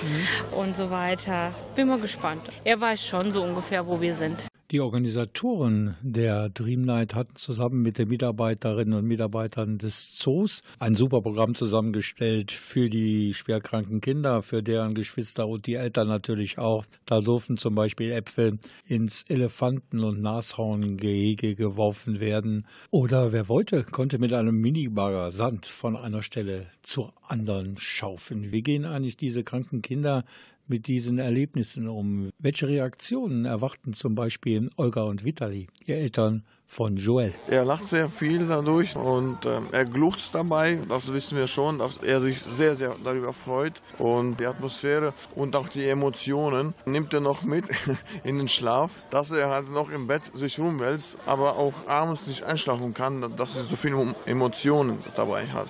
und 0.51 0.77
so 0.77 0.91
weiter. 0.91 1.51
Bin 1.75 1.87
mal 1.87 1.99
gespannt. 1.99 2.43
Er 2.63 2.79
weiß 2.79 3.03
schon 3.03 3.33
so 3.33 3.43
ungefähr, 3.43 3.87
wo 3.87 3.99
wir 3.99 4.13
sind. 4.13 4.45
Die 4.71 4.81
Organisatoren 4.81 5.95
der 6.03 6.49
Dream 6.49 6.83
Night 6.83 7.15
hatten 7.15 7.35
zusammen 7.37 7.81
mit 7.81 7.97
den 7.97 8.07
Mitarbeiterinnen 8.07 8.93
und 8.93 9.05
Mitarbeitern 9.07 9.79
des 9.79 10.15
Zoos 10.15 10.61
ein 10.77 10.93
super 10.93 11.21
Programm 11.23 11.55
zusammengestellt 11.55 12.51
für 12.51 12.87
die 12.87 13.33
schwerkranken 13.33 13.99
Kinder, 13.99 14.43
für 14.43 14.61
deren 14.61 14.93
Geschwister 14.93 15.47
und 15.47 15.65
die 15.65 15.73
Eltern 15.73 16.07
natürlich 16.07 16.59
auch. 16.59 16.85
Da 17.07 17.19
durften 17.19 17.57
zum 17.57 17.73
Beispiel 17.73 18.11
Äpfel 18.11 18.59
ins 18.85 19.23
Elefanten- 19.23 20.03
und 20.03 20.21
Nashorngehege 20.21 21.55
geworfen 21.55 22.19
werden. 22.19 22.63
Oder 22.91 23.33
wer 23.33 23.49
wollte, 23.49 23.83
konnte 23.83 24.19
mit 24.19 24.33
einem 24.33 24.61
Minibagger 24.61 25.31
Sand 25.31 25.65
von 25.65 25.97
einer 25.97 26.21
Stelle 26.21 26.67
zur 26.83 27.11
anderen 27.27 27.75
schaufeln. 27.77 28.51
Wie 28.51 28.61
gehen 28.61 28.85
eigentlich 28.85 29.17
diese 29.17 29.43
kranken 29.43 29.81
Kinder 29.81 30.25
mit 30.69 30.87
diesen 30.87 31.19
Erlebnissen 31.19 31.87
um? 31.87 32.29
Welche 32.37 32.67
Reaktionen 32.67 33.45
erwarten 33.45 33.93
zum 33.93 34.15
Beispiel 34.15 34.69
Olga 34.77 35.03
und 35.03 35.25
Vitali, 35.25 35.67
ihr 35.85 35.97
Eltern 35.97 36.43
von 36.69 36.95
Joel? 36.95 37.33
Er 37.49 37.65
lacht 37.65 37.85
sehr 37.85 38.07
viel 38.07 38.47
dadurch 38.47 38.95
und 38.95 39.45
ähm, 39.45 39.67
er 39.71 39.85
gluckst 39.85 40.35
dabei. 40.35 40.79
Das 40.87 41.11
wissen 41.11 41.37
wir 41.37 41.47
schon, 41.47 41.79
dass 41.79 41.97
er 41.97 42.21
sich 42.21 42.39
sehr, 42.39 42.75
sehr 42.75 42.95
darüber 43.03 43.33
freut. 43.33 43.81
Und 43.97 44.39
die 44.39 44.45
Atmosphäre 44.45 45.13
und 45.35 45.55
auch 45.55 45.67
die 45.67 45.87
Emotionen 45.87 46.75
nimmt 46.85 47.13
er 47.13 47.21
noch 47.21 47.41
mit 47.43 47.65
in 48.23 48.37
den 48.37 48.47
Schlaf, 48.47 48.99
dass 49.09 49.31
er 49.31 49.49
halt 49.49 49.71
noch 49.71 49.89
im 49.89 50.07
Bett 50.07 50.21
sich 50.33 50.59
rumwälzt, 50.59 51.17
aber 51.25 51.57
auch 51.57 51.73
abends 51.87 52.27
nicht 52.27 52.43
einschlafen 52.43 52.93
kann, 52.93 53.35
dass 53.35 53.57
er 53.57 53.63
so 53.63 53.75
viele 53.75 54.15
Emotionen 54.25 54.99
dabei 55.15 55.47
hat. 55.47 55.69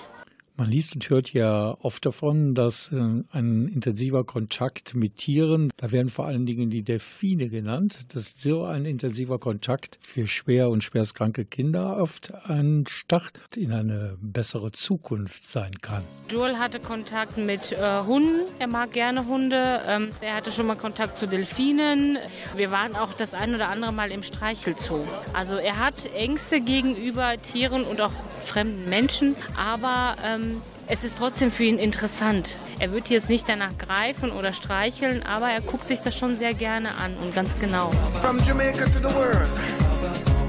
Man 0.60 0.72
liest 0.72 0.94
und 0.94 1.10
hört 1.10 1.32
ja 1.32 1.78
oft 1.80 2.06
davon, 2.06 2.54
dass 2.54 2.92
äh, 2.92 2.98
ein 2.98 3.70
intensiver 3.70 4.26
Kontakt 4.26 4.94
mit 4.94 5.16
Tieren, 5.16 5.72
da 5.78 5.94
werden 5.94 6.10
vor 6.10 6.26
allen 6.26 6.46
Dingen 6.46 6.70
die 6.70 6.84
Delfine 6.84 7.48
genannt, 7.48 8.14
dass 8.14 8.42
so 8.42 8.66
ein 8.66 8.84
intensiver 8.84 9.40
Kontakt 9.40 9.98
für 10.02 10.28
schwer 10.28 10.70
und 10.70 10.84
schwerstkranke 10.84 11.46
Kinder 11.46 11.96
oft 11.96 12.34
ein 12.50 12.84
Start 12.90 13.40
in 13.56 13.72
eine 13.72 14.18
bessere 14.20 14.74
Zukunft 14.74 15.46
sein 15.46 15.72
kann. 15.80 16.04
Joel 16.30 16.58
hatte 16.58 16.82
Kontakt 16.82 17.38
mit 17.38 17.72
äh, 17.72 18.02
Hunden. 18.02 18.42
Er 18.60 18.68
mag 18.68 18.92
gerne 18.92 19.28
Hunde. 19.28 19.82
Ähm, 19.88 20.10
er 20.20 20.36
hatte 20.36 20.52
schon 20.52 20.68
mal 20.68 20.76
Kontakt 20.76 21.18
zu 21.18 21.26
Delfinen. 21.26 22.18
Wir 22.58 22.70
waren 22.70 22.98
auch 22.98 23.14
das 23.14 23.34
ein 23.34 23.56
oder 23.56 23.70
andere 23.70 23.94
Mal 23.94 24.12
im 24.12 24.24
Streichelzoo. 24.24 25.08
Also 25.34 25.56
er 25.56 25.80
hat 25.80 26.14
Ängste 26.14 26.60
gegenüber 26.60 27.38
Tieren 27.42 27.84
und 27.84 28.02
auch 28.02 28.12
fremden 28.46 28.90
Menschen, 28.90 29.36
aber 29.56 30.16
ähm, 30.26 30.49
es 30.88 31.04
ist 31.04 31.18
trotzdem 31.18 31.52
für 31.52 31.64
ihn 31.64 31.78
interessant. 31.78 32.52
Er 32.80 32.92
wird 32.92 33.10
jetzt 33.10 33.30
nicht 33.30 33.48
danach 33.48 33.78
greifen 33.78 34.32
oder 34.32 34.54
streicheln, 34.54 35.24
aber 35.24 35.50
er 35.50 35.62
guckt 35.62 35.88
sich 35.88 36.00
das 36.00 36.16
schon 36.18 36.38
sehr 36.38 36.54
gerne 36.54 36.96
an 36.96 37.18
und 37.18 37.36
ganz 37.36 37.52
genau. 37.60 37.92
From 38.22 38.40
Jamaica 38.44 38.86
to 38.86 39.00
the 39.00 39.14
world, 39.16 39.50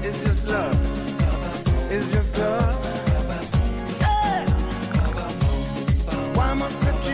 it's 0.01 0.23
just 0.23 0.49
love. 0.49 0.77
It's 1.89 2.13
just 2.13 2.37
love. 2.37 2.77
Yeah. 3.99 4.45
Why 6.33 6.55
must 6.55 6.79
the 6.81 7.10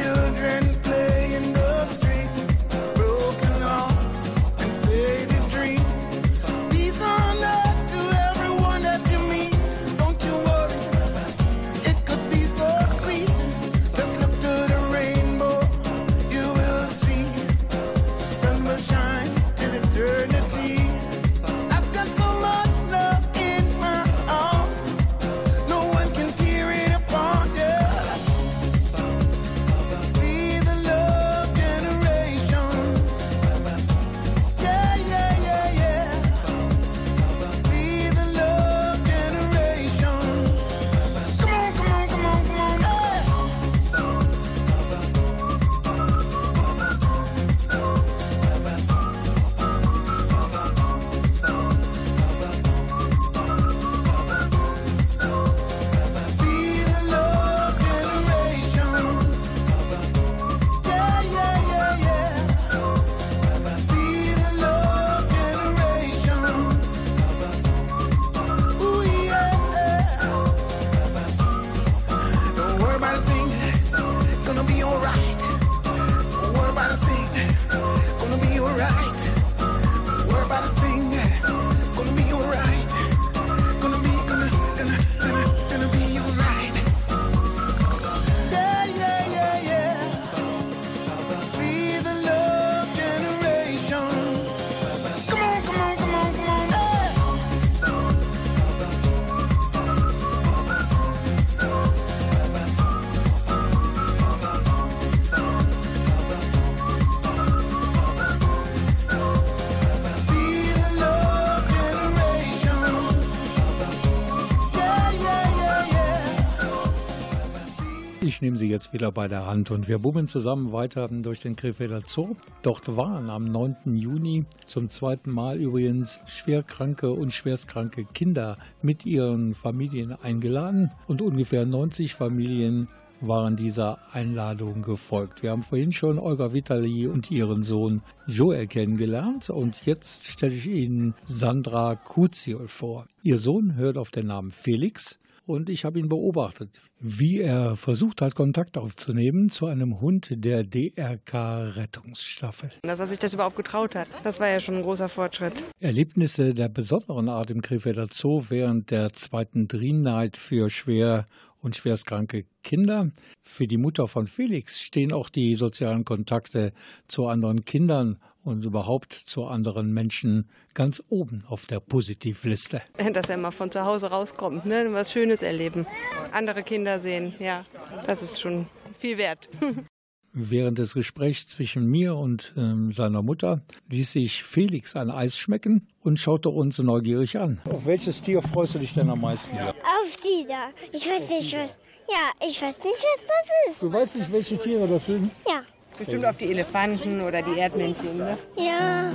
Sie 118.57 118.69
jetzt 118.69 118.93
wieder 118.93 119.11
bei 119.11 119.27
der 119.27 119.45
Hand 119.45 119.71
und 119.71 119.87
wir 119.87 119.99
bummeln 119.99 120.27
zusammen 120.27 120.71
weiter 120.71 121.07
durch 121.07 121.39
den 121.39 121.55
Krefelder 121.55 122.01
Zoo. 122.05 122.35
Dort 122.61 122.95
waren 122.95 123.29
am 123.29 123.51
9. 123.51 123.95
Juni 123.95 124.45
zum 124.65 124.89
zweiten 124.89 125.31
Mal 125.31 125.57
übrigens 125.57 126.19
schwerkranke 126.25 127.11
und 127.11 127.31
schwerstkranke 127.31 128.05
Kinder 128.05 128.57
mit 128.81 129.05
ihren 129.05 129.55
Familien 129.55 130.13
eingeladen 130.21 130.91
und 131.07 131.21
ungefähr 131.21 131.65
90 131.65 132.15
Familien 132.15 132.87
waren 133.21 133.55
dieser 133.55 133.99
Einladung 134.13 134.81
gefolgt. 134.81 135.43
Wir 135.43 135.51
haben 135.51 135.63
vorhin 135.63 135.91
schon 135.91 136.19
Olga 136.19 136.53
Vitali 136.53 137.07
und 137.07 137.31
ihren 137.31 137.63
Sohn 137.63 138.01
Joel 138.27 138.67
kennengelernt 138.67 139.49
und 139.49 139.85
jetzt 139.85 140.27
stelle 140.27 140.53
ich 140.53 140.67
Ihnen 140.67 141.15
Sandra 141.25 141.95
Kuziol 141.95 142.67
vor. 142.67 143.07
Ihr 143.23 143.37
Sohn 143.37 143.75
hört 143.75 143.97
auf 143.97 144.11
den 144.11 144.27
Namen 144.27 144.51
Felix 144.51 145.19
und 145.47 145.69
ich 145.69 145.85
habe 145.85 145.97
ihn 145.97 146.09
beobachtet, 146.09 146.81
wie 146.99 147.39
er 147.39 147.77
versucht 147.77 148.21
hat, 148.21 148.35
Kontakt 148.35 148.77
aufzunehmen 148.77 149.49
zu 149.49 149.65
einem 149.65 150.01
Hund 150.01 150.27
der 150.31 150.65
DRK-Rettungsstaffel. 150.65 152.71
Dass 152.81 152.99
er 152.99 153.07
sich 153.07 153.19
das 153.19 153.33
überhaupt 153.33 153.55
getraut 153.55 153.95
hat, 153.95 154.09
das 154.25 154.41
war 154.41 154.49
ja 154.49 154.59
schon 154.59 154.75
ein 154.75 154.83
großer 154.83 155.07
Fortschritt. 155.07 155.53
Erlebnisse 155.79 156.53
der 156.53 156.67
besonderen 156.67 157.29
Art 157.29 157.49
im 157.49 157.61
Krefelder 157.61 158.07
Zoo 158.11 158.43
während 158.49 158.91
der 158.91 159.13
zweiten 159.13 159.69
Dream 159.69 160.01
Night 160.01 160.35
für 160.35 160.69
schwer 160.69 161.27
und 161.61 161.75
schwerstkranke 161.75 162.45
Kinder. 162.63 163.11
Für 163.43 163.67
die 163.67 163.77
Mutter 163.77 164.07
von 164.07 164.27
Felix 164.27 164.81
stehen 164.81 165.11
auch 165.11 165.29
die 165.29 165.55
sozialen 165.55 166.05
Kontakte 166.05 166.73
zu 167.07 167.27
anderen 167.27 167.65
Kindern 167.65 168.19
und 168.43 168.65
überhaupt 168.65 169.13
zu 169.13 169.45
anderen 169.45 169.93
Menschen 169.93 170.49
ganz 170.73 171.03
oben 171.09 171.43
auf 171.47 171.65
der 171.65 171.79
Positivliste. 171.79 172.81
Dass 173.13 173.29
er 173.29 173.37
mal 173.37 173.51
von 173.51 173.71
zu 173.71 173.83
Hause 173.83 174.07
rauskommt, 174.07 174.65
ne? 174.65 174.87
was 174.91 175.11
Schönes 175.11 175.41
erleben, 175.41 175.85
andere 176.31 176.63
Kinder 176.63 176.99
sehen, 176.99 177.33
ja, 177.39 177.65
das 178.05 178.23
ist 178.23 178.39
schon 178.39 178.67
viel 178.97 179.17
wert. 179.17 179.49
Während 180.39 180.77
des 180.77 180.93
Gesprächs 180.93 181.47
zwischen 181.47 181.87
mir 181.87 182.15
und 182.15 182.53
ähm, 182.55 182.91
seiner 182.91 183.23
Mutter 183.23 183.61
ließ 183.89 184.11
sich 184.11 184.43
Felix 184.43 184.95
ein 184.95 185.09
Eis 185.09 185.35
schmecken 185.35 185.87
und 186.01 186.19
schaute 186.19 186.49
uns 186.49 186.77
neugierig 186.77 187.39
an. 187.39 187.59
Auf 187.67 187.87
welches 187.87 188.21
Tier 188.21 188.43
freust 188.43 188.75
du 188.75 188.79
dich 188.79 188.93
denn 188.93 189.09
am 189.09 189.21
meisten? 189.21 189.57
Auf 189.57 190.17
die 190.17 190.45
da. 190.47 190.69
Ich 190.91 191.09
weiß 191.09 191.27
nicht, 191.29 191.57
was. 191.57 191.75
Ja, 192.07 192.47
ich 192.47 192.61
weiß 192.61 192.77
nicht, 192.77 192.85
was 192.85 193.25
das 193.25 193.73
ist. 193.73 193.81
Du 193.81 193.91
weißt 193.91 194.15
nicht, 194.17 194.31
welche 194.31 194.57
Tiere 194.59 194.87
das 194.87 195.07
sind? 195.07 195.31
Ja. 195.47 195.63
Bestimmt 195.97 196.25
auf 196.25 196.37
die 196.37 196.51
Elefanten 196.51 197.21
oder 197.21 197.41
die 197.41 197.57
Erdmännchen, 197.57 198.17
ne? 198.19 198.37
Ja. 198.57 199.11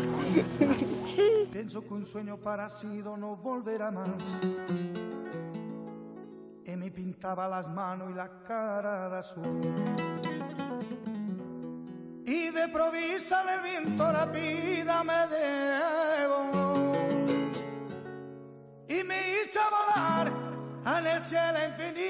Pienso 1.52 1.82
que 1.82 1.94
un 1.94 2.04
sueño 2.04 2.36
parecido 2.38 3.16
no 3.16 3.36
volverá 3.36 3.92
más. 3.92 4.08
Y 6.66 6.76
me 6.76 6.90
pintaba 6.90 7.48
las 7.48 7.68
manos 7.68 8.10
y 8.10 8.14
la 8.14 8.42
cara 8.42 9.08
de 9.08 9.18
azul. 9.18 10.11
Y 12.24 12.50
de 12.50 12.68
provisa 12.68 13.42
el 13.54 13.60
viento 13.62 14.12
rápida 14.12 15.02
me 15.02 15.26
debo. 15.28 16.52
Y 18.88 19.02
me 19.04 19.16
hizo 19.32 19.60
volar 19.70 20.30
en 20.98 21.06
el 21.06 21.26
cielo 21.26 21.58
infinito. 21.68 22.02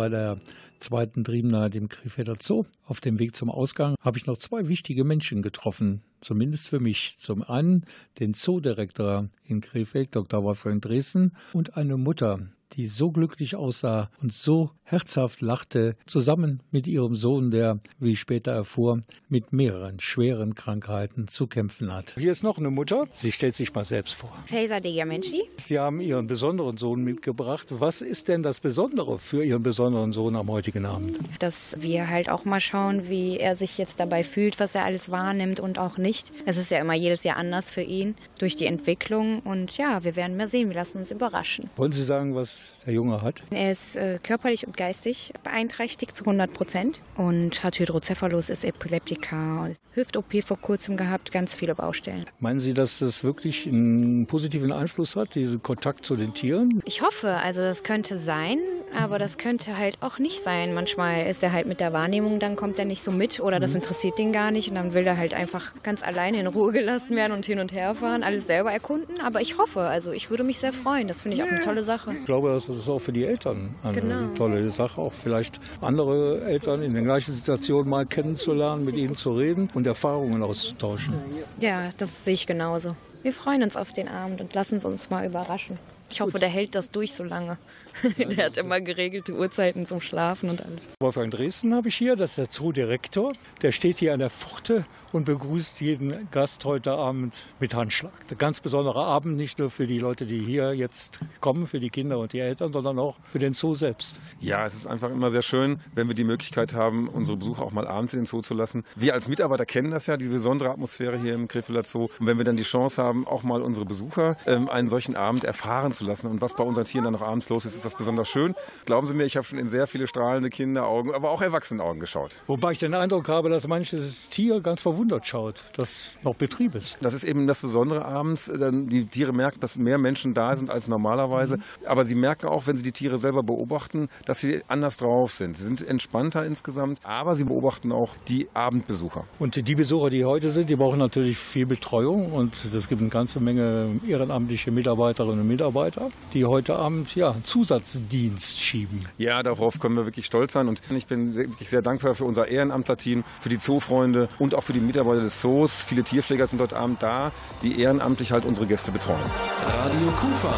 Bei 0.00 0.08
der 0.08 0.38
zweiten 0.78 1.24
Triebenheit 1.24 1.76
im 1.76 1.90
Krefelder 1.90 2.36
Zoo 2.40 2.64
auf 2.86 3.02
dem 3.02 3.18
Weg 3.18 3.36
zum 3.36 3.50
Ausgang 3.50 3.96
habe 4.00 4.16
ich 4.16 4.24
noch 4.24 4.38
zwei 4.38 4.66
wichtige 4.66 5.04
Menschen 5.04 5.42
getroffen, 5.42 6.00
zumindest 6.22 6.70
für 6.70 6.80
mich. 6.80 7.18
Zum 7.18 7.42
einen 7.42 7.84
den 8.18 8.32
Zoodirektor 8.32 9.28
in 9.44 9.60
Krefeld, 9.60 10.16
Dr. 10.16 10.42
Wolfgang 10.42 10.80
Dresden, 10.80 11.32
und 11.52 11.76
eine 11.76 11.98
Mutter, 11.98 12.48
die 12.72 12.86
so 12.86 13.10
glücklich 13.10 13.56
aussah 13.56 14.10
und 14.22 14.32
so 14.32 14.70
herzhaft 14.90 15.40
lachte, 15.40 15.96
zusammen 16.06 16.62
mit 16.70 16.86
ihrem 16.86 17.14
Sohn, 17.14 17.50
der, 17.50 17.78
wie 17.98 18.12
ich 18.12 18.20
später 18.20 18.52
erfuhr, 18.52 19.02
mit 19.28 19.52
mehreren 19.52 20.00
schweren 20.00 20.54
Krankheiten 20.54 21.28
zu 21.28 21.46
kämpfen 21.46 21.94
hat. 21.94 22.14
Hier 22.18 22.32
ist 22.32 22.42
noch 22.42 22.58
eine 22.58 22.70
Mutter. 22.70 23.06
Sie 23.12 23.30
stellt 23.30 23.54
sich 23.54 23.72
mal 23.72 23.84
selbst 23.84 24.14
vor. 24.14 24.32
Feyza 24.46 24.80
Degamenti. 24.80 25.48
Sie 25.58 25.78
haben 25.78 26.00
Ihren 26.00 26.26
besonderen 26.26 26.76
Sohn 26.76 27.04
mitgebracht. 27.04 27.68
Was 27.70 28.02
ist 28.02 28.28
denn 28.28 28.42
das 28.42 28.60
Besondere 28.60 29.18
für 29.18 29.44
Ihren 29.44 29.62
besonderen 29.62 30.12
Sohn 30.12 30.34
am 30.34 30.50
heutigen 30.50 30.86
Abend? 30.86 31.18
Dass 31.38 31.76
wir 31.78 32.08
halt 32.08 32.28
auch 32.28 32.44
mal 32.44 32.60
schauen, 32.60 33.08
wie 33.08 33.38
er 33.38 33.54
sich 33.54 33.78
jetzt 33.78 34.00
dabei 34.00 34.24
fühlt, 34.24 34.58
was 34.58 34.74
er 34.74 34.84
alles 34.84 35.10
wahrnimmt 35.10 35.60
und 35.60 35.78
auch 35.78 35.98
nicht. 35.98 36.32
Es 36.46 36.56
ist 36.56 36.70
ja 36.70 36.78
immer 36.78 36.94
jedes 36.94 37.22
Jahr 37.22 37.36
anders 37.36 37.72
für 37.72 37.82
ihn 37.82 38.16
durch 38.38 38.56
die 38.56 38.66
Entwicklung. 38.66 39.40
Und 39.40 39.76
ja, 39.76 40.02
wir 40.02 40.16
werden 40.16 40.36
mal 40.36 40.48
sehen. 40.48 40.68
Wir 40.68 40.76
lassen 40.76 40.98
uns 40.98 41.12
überraschen. 41.12 41.66
Wollen 41.76 41.92
Sie 41.92 42.02
sagen, 42.02 42.34
was 42.34 42.59
der 42.86 42.94
Junge 42.94 43.22
hat? 43.22 43.42
Er 43.50 43.72
ist 43.72 43.96
äh, 43.96 44.18
körperlich 44.22 44.66
und 44.66 44.76
geistig 44.76 45.32
beeinträchtigt 45.42 46.16
zu 46.16 46.24
100 46.24 46.52
Prozent 46.52 47.00
und 47.16 47.62
hat 47.62 47.78
Hydrocephalus, 47.78 48.50
ist 48.50 48.64
Epileptiker, 48.64 49.70
Hüft-OP 49.92 50.42
vor 50.44 50.58
kurzem 50.58 50.96
gehabt, 50.96 51.32
ganz 51.32 51.54
viele 51.54 51.74
Baustellen. 51.74 52.26
Meinen 52.38 52.60
Sie, 52.60 52.74
dass 52.74 52.98
das 52.98 53.24
wirklich 53.24 53.66
einen 53.66 54.26
positiven 54.26 54.72
Einfluss 54.72 55.16
hat, 55.16 55.34
diesen 55.34 55.62
Kontakt 55.62 56.04
zu 56.06 56.16
den 56.16 56.34
Tieren? 56.34 56.80
Ich 56.84 57.02
hoffe, 57.02 57.32
also 57.44 57.60
das 57.60 57.82
könnte 57.82 58.18
sein, 58.18 58.58
aber 58.96 59.18
das 59.18 59.38
könnte 59.38 59.76
halt 59.76 59.98
auch 60.00 60.18
nicht 60.18 60.42
sein. 60.42 60.74
Manchmal 60.74 61.26
ist 61.26 61.42
er 61.42 61.52
halt 61.52 61.66
mit 61.66 61.80
der 61.80 61.92
Wahrnehmung, 61.92 62.38
dann 62.38 62.56
kommt 62.56 62.78
er 62.78 62.84
nicht 62.84 63.02
so 63.02 63.10
mit 63.12 63.40
oder 63.40 63.58
das 63.60 63.70
Mhm. 63.70 63.76
interessiert 63.76 64.18
ihn 64.18 64.32
gar 64.32 64.50
nicht 64.50 64.68
und 64.68 64.74
dann 64.76 64.94
will 64.94 65.06
er 65.06 65.16
halt 65.16 65.34
einfach 65.34 65.72
ganz 65.82 66.02
alleine 66.02 66.40
in 66.40 66.46
Ruhe 66.46 66.72
gelassen 66.72 67.16
werden 67.16 67.32
und 67.32 67.46
hin 67.46 67.58
und 67.60 67.72
her 67.72 67.94
fahren, 67.94 68.22
alles 68.22 68.46
selber 68.46 68.72
erkunden. 68.72 69.20
Aber 69.24 69.40
ich 69.40 69.58
hoffe, 69.58 69.80
also 69.80 70.12
ich 70.12 70.30
würde 70.30 70.44
mich 70.44 70.58
sehr 70.60 70.72
freuen. 70.72 71.08
Das 71.08 71.22
finde 71.22 71.36
ich 71.36 71.42
auch 71.42 71.48
eine 71.48 71.60
tolle 71.60 71.84
Sache. 71.84 72.14
Ich 72.18 72.24
glaube, 72.24 72.49
das 72.54 72.68
ist 72.68 72.88
auch 72.88 72.98
für 72.98 73.12
die 73.12 73.24
Eltern 73.24 73.74
eine 73.82 74.00
Genau. 74.00 74.26
tolle 74.34 74.70
Sache, 74.70 75.00
auch 75.00 75.12
vielleicht 75.12 75.60
andere 75.80 76.42
Eltern 76.42 76.82
in 76.82 76.94
der 76.94 77.02
gleichen 77.02 77.34
Situation 77.34 77.88
mal 77.88 78.06
kennenzulernen, 78.06 78.84
mit 78.84 78.96
ihnen 78.96 79.16
zu 79.16 79.32
reden 79.36 79.70
und 79.74 79.86
Erfahrungen 79.86 80.42
auszutauschen. 80.42 81.14
Ja, 81.58 81.90
das 81.98 82.24
sehe 82.24 82.34
ich 82.34 82.46
genauso. 82.46 82.94
Wir 83.22 83.34
freuen 83.34 83.62
uns 83.62 83.76
auf 83.76 83.92
den 83.92 84.08
Abend 84.08 84.40
und 84.40 84.54
lassen 84.54 84.76
es 84.76 84.84
uns 84.84 85.10
mal 85.10 85.26
überraschen. 85.26 85.78
Ich 86.10 86.20
hoffe, 86.20 86.38
der 86.38 86.48
hält 86.48 86.74
das 86.74 86.90
durch 86.90 87.12
so 87.12 87.22
lange. 87.22 87.58
der 88.18 88.46
hat 88.46 88.56
immer 88.56 88.80
geregelte 88.80 89.34
Uhrzeiten 89.34 89.86
zum 89.86 90.00
Schlafen 90.00 90.48
und 90.48 90.64
alles. 90.64 90.88
Wolfgang 91.00 91.32
Dresden 91.32 91.74
habe 91.74 91.88
ich 91.88 91.96
hier, 91.96 92.16
das 92.16 92.30
ist 92.30 92.38
der 92.38 92.48
Zoodirektor. 92.48 93.32
Der 93.62 93.72
steht 93.72 93.98
hier 93.98 94.12
an 94.12 94.20
der 94.20 94.30
Pforte 94.30 94.86
und 95.12 95.24
begrüßt 95.24 95.80
jeden 95.80 96.30
Gast 96.30 96.64
heute 96.64 96.92
Abend 96.92 97.34
mit 97.58 97.74
Handschlag. 97.74 98.12
Ein 98.30 98.38
ganz 98.38 98.60
besonderer 98.60 99.04
Abend, 99.04 99.36
nicht 99.36 99.58
nur 99.58 99.70
für 99.70 99.86
die 99.86 99.98
Leute, 99.98 100.24
die 100.24 100.40
hier 100.40 100.72
jetzt 100.72 101.18
kommen, 101.40 101.66
für 101.66 101.80
die 101.80 101.90
Kinder 101.90 102.18
und 102.18 102.32
die 102.32 102.38
Eltern, 102.38 102.72
sondern 102.72 102.98
auch 102.98 103.16
für 103.30 103.38
den 103.38 103.52
Zoo 103.52 103.74
selbst. 103.74 104.20
Ja, 104.38 104.66
es 104.66 104.74
ist 104.74 104.86
einfach 104.86 105.10
immer 105.10 105.30
sehr 105.30 105.42
schön, 105.42 105.80
wenn 105.94 106.08
wir 106.08 106.14
die 106.14 106.24
Möglichkeit 106.24 106.74
haben, 106.74 107.08
unsere 107.08 107.38
Besucher 107.38 107.64
auch 107.64 107.72
mal 107.72 107.86
abends 107.86 108.14
in 108.14 108.20
den 108.20 108.26
Zoo 108.26 108.40
zu 108.40 108.54
lassen. 108.54 108.84
Wir 108.96 109.14
als 109.14 109.28
Mitarbeiter 109.28 109.66
kennen 109.66 109.90
das 109.90 110.06
ja, 110.06 110.16
diese 110.16 110.30
besondere 110.30 110.70
Atmosphäre 110.70 111.18
hier 111.18 111.34
im 111.34 111.48
Krefelder 111.48 111.84
Zoo. 111.84 112.08
Und 112.18 112.26
wenn 112.26 112.38
wir 112.38 112.44
dann 112.44 112.56
die 112.56 112.62
Chance 112.62 113.02
haben, 113.02 113.09
auch 113.26 113.42
mal 113.42 113.62
unsere 113.62 113.86
Besucher 113.86 114.36
ähm, 114.46 114.68
einen 114.68 114.88
solchen 114.88 115.16
Abend 115.16 115.44
erfahren 115.44 115.92
zu 115.92 116.04
lassen. 116.04 116.28
Und 116.28 116.40
was 116.40 116.54
bei 116.54 116.64
unseren 116.64 116.84
Tieren 116.84 117.04
dann 117.04 117.12
noch 117.14 117.22
abends 117.22 117.48
los 117.48 117.64
ist, 117.64 117.76
ist 117.76 117.84
das 117.84 117.94
besonders 117.94 118.28
schön. 118.28 118.54
Glauben 118.86 119.06
Sie 119.06 119.14
mir, 119.14 119.24
ich 119.24 119.36
habe 119.36 119.46
schon 119.46 119.58
in 119.58 119.68
sehr 119.68 119.86
viele 119.86 120.06
strahlende 120.06 120.50
Kinderaugen, 120.50 121.14
aber 121.14 121.30
auch 121.30 121.42
Erwachsenenaugen 121.42 122.00
geschaut. 122.00 122.42
Wobei 122.46 122.72
ich 122.72 122.78
den 122.78 122.94
Eindruck 122.94 123.28
habe, 123.28 123.48
dass 123.50 123.66
manches 123.68 124.30
Tier 124.30 124.60
ganz 124.60 124.82
verwundert 124.82 125.26
schaut, 125.26 125.64
dass 125.76 126.18
noch 126.22 126.34
Betrieb 126.34 126.74
ist. 126.74 126.98
Das 127.00 127.14
ist 127.14 127.24
eben 127.24 127.46
das 127.46 127.60
Besondere 127.60 128.04
abends. 128.04 128.50
Dann 128.58 128.86
Die 128.86 129.06
Tiere 129.06 129.32
merken, 129.32 129.60
dass 129.60 129.76
mehr 129.76 129.98
Menschen 129.98 130.34
da 130.34 130.54
sind 130.56 130.70
als 130.70 130.88
normalerweise. 130.88 131.58
Aber 131.86 132.04
sie 132.04 132.14
merken 132.14 132.46
auch, 132.46 132.66
wenn 132.66 132.76
sie 132.76 132.82
die 132.82 132.92
Tiere 132.92 133.18
selber 133.18 133.42
beobachten, 133.42 134.08
dass 134.26 134.40
sie 134.40 134.62
anders 134.68 134.96
drauf 134.96 135.32
sind. 135.32 135.56
Sie 135.56 135.64
sind 135.64 135.86
entspannter 135.86 136.44
insgesamt, 136.44 137.00
aber 137.04 137.34
sie 137.34 137.44
beobachten 137.44 137.92
auch 137.92 138.14
die 138.28 138.48
Abendbesucher. 138.54 139.24
Und 139.38 139.68
die 139.68 139.74
Besucher, 139.74 140.10
die 140.10 140.24
heute 140.24 140.50
sind, 140.50 140.70
die 140.70 140.76
brauchen 140.76 140.98
natürlich 140.98 141.38
viel 141.38 141.66
Betreuung 141.66 142.32
und 142.32 142.64
es 142.64 142.88
gibt 142.88 142.99
eine 143.00 143.10
ganze 143.10 143.40
Menge 143.40 144.00
ehrenamtliche 144.06 144.70
Mitarbeiterinnen 144.70 145.40
und 145.40 145.48
Mitarbeiter, 145.48 146.10
die 146.34 146.44
heute 146.44 146.76
Abend 146.76 147.14
ja 147.14 147.34
Zusatzdienst 147.42 148.60
schieben. 148.60 149.06
Ja, 149.18 149.42
darauf 149.42 149.78
können 149.78 149.96
wir 149.96 150.04
wirklich 150.04 150.26
stolz 150.26 150.52
sein. 150.52 150.68
Und 150.68 150.80
ich 150.90 151.06
bin 151.06 151.34
wirklich 151.34 151.68
sehr 151.68 151.82
dankbar 151.82 152.14
für 152.14 152.24
unser 152.24 152.48
Ehrenamtlerteam, 152.48 153.24
für 153.40 153.48
die 153.48 153.58
Zoofreunde 153.58 154.28
und 154.38 154.54
auch 154.54 154.62
für 154.62 154.72
die 154.72 154.80
Mitarbeiter 154.80 155.22
des 155.22 155.40
Zoos. 155.40 155.82
Viele 155.82 156.02
Tierpfleger 156.02 156.46
sind 156.46 156.60
heute 156.60 156.76
Abend 156.76 157.02
da, 157.02 157.32
die 157.62 157.80
ehrenamtlich 157.80 158.32
halt 158.32 158.44
unsere 158.44 158.66
Gäste 158.66 158.92
betreuen. 158.92 159.20
Radio 159.66 160.08
Kufa. 160.20 160.52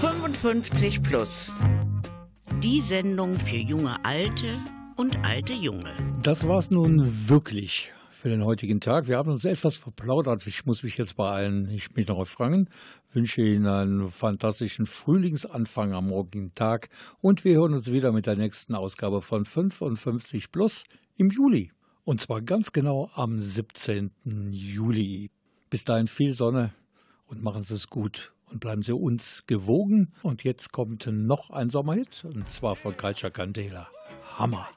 55 0.00 1.02
plus. 1.02 1.52
Die 2.62 2.80
Sendung 2.80 3.38
für 3.38 3.56
junge 3.56 4.04
Alte 4.04 4.58
und 4.96 5.24
alte 5.24 5.52
Junge. 5.52 5.92
Das 6.22 6.46
war's 6.46 6.70
nun 6.70 7.28
wirklich 7.28 7.92
für 8.22 8.28
den 8.28 8.44
heutigen 8.44 8.78
Tag. 8.78 9.08
Wir 9.08 9.16
haben 9.16 9.32
uns 9.32 9.44
etwas 9.44 9.78
verplaudert. 9.78 10.46
Ich 10.46 10.64
muss 10.64 10.84
mich 10.84 10.96
jetzt 10.96 11.16
beeilen. 11.16 11.68
Ich 11.70 11.92
bin 11.92 12.04
noch 12.06 12.24
Franken, 12.24 12.68
wünsche 13.10 13.42
Ihnen 13.42 13.66
einen 13.66 14.12
fantastischen 14.12 14.86
Frühlingsanfang 14.86 15.92
am 15.92 16.06
morgigen 16.06 16.54
Tag 16.54 16.88
und 17.20 17.44
wir 17.44 17.56
hören 17.56 17.72
uns 17.72 17.90
wieder 17.90 18.12
mit 18.12 18.26
der 18.26 18.36
nächsten 18.36 18.76
Ausgabe 18.76 19.22
von 19.22 19.44
55 19.44 20.52
Plus 20.52 20.84
im 21.16 21.30
Juli. 21.30 21.72
Und 22.04 22.20
zwar 22.20 22.42
ganz 22.42 22.70
genau 22.70 23.10
am 23.14 23.40
17. 23.40 24.12
Juli. 24.52 25.28
Bis 25.68 25.82
dahin 25.82 26.06
viel 26.06 26.32
Sonne 26.32 26.72
und 27.26 27.42
machen 27.42 27.64
Sie 27.64 27.74
es 27.74 27.88
gut 27.88 28.32
und 28.46 28.60
bleiben 28.60 28.82
Sie 28.82 28.94
uns 28.94 29.42
gewogen. 29.48 30.12
Und 30.22 30.44
jetzt 30.44 30.70
kommt 30.70 31.08
noch 31.10 31.50
ein 31.50 31.70
Sommerhit 31.70 32.24
und 32.24 32.48
zwar 32.48 32.76
von 32.76 32.96
Kalcha 32.96 33.30
Candela. 33.30 33.88
Hammer. 34.38 34.68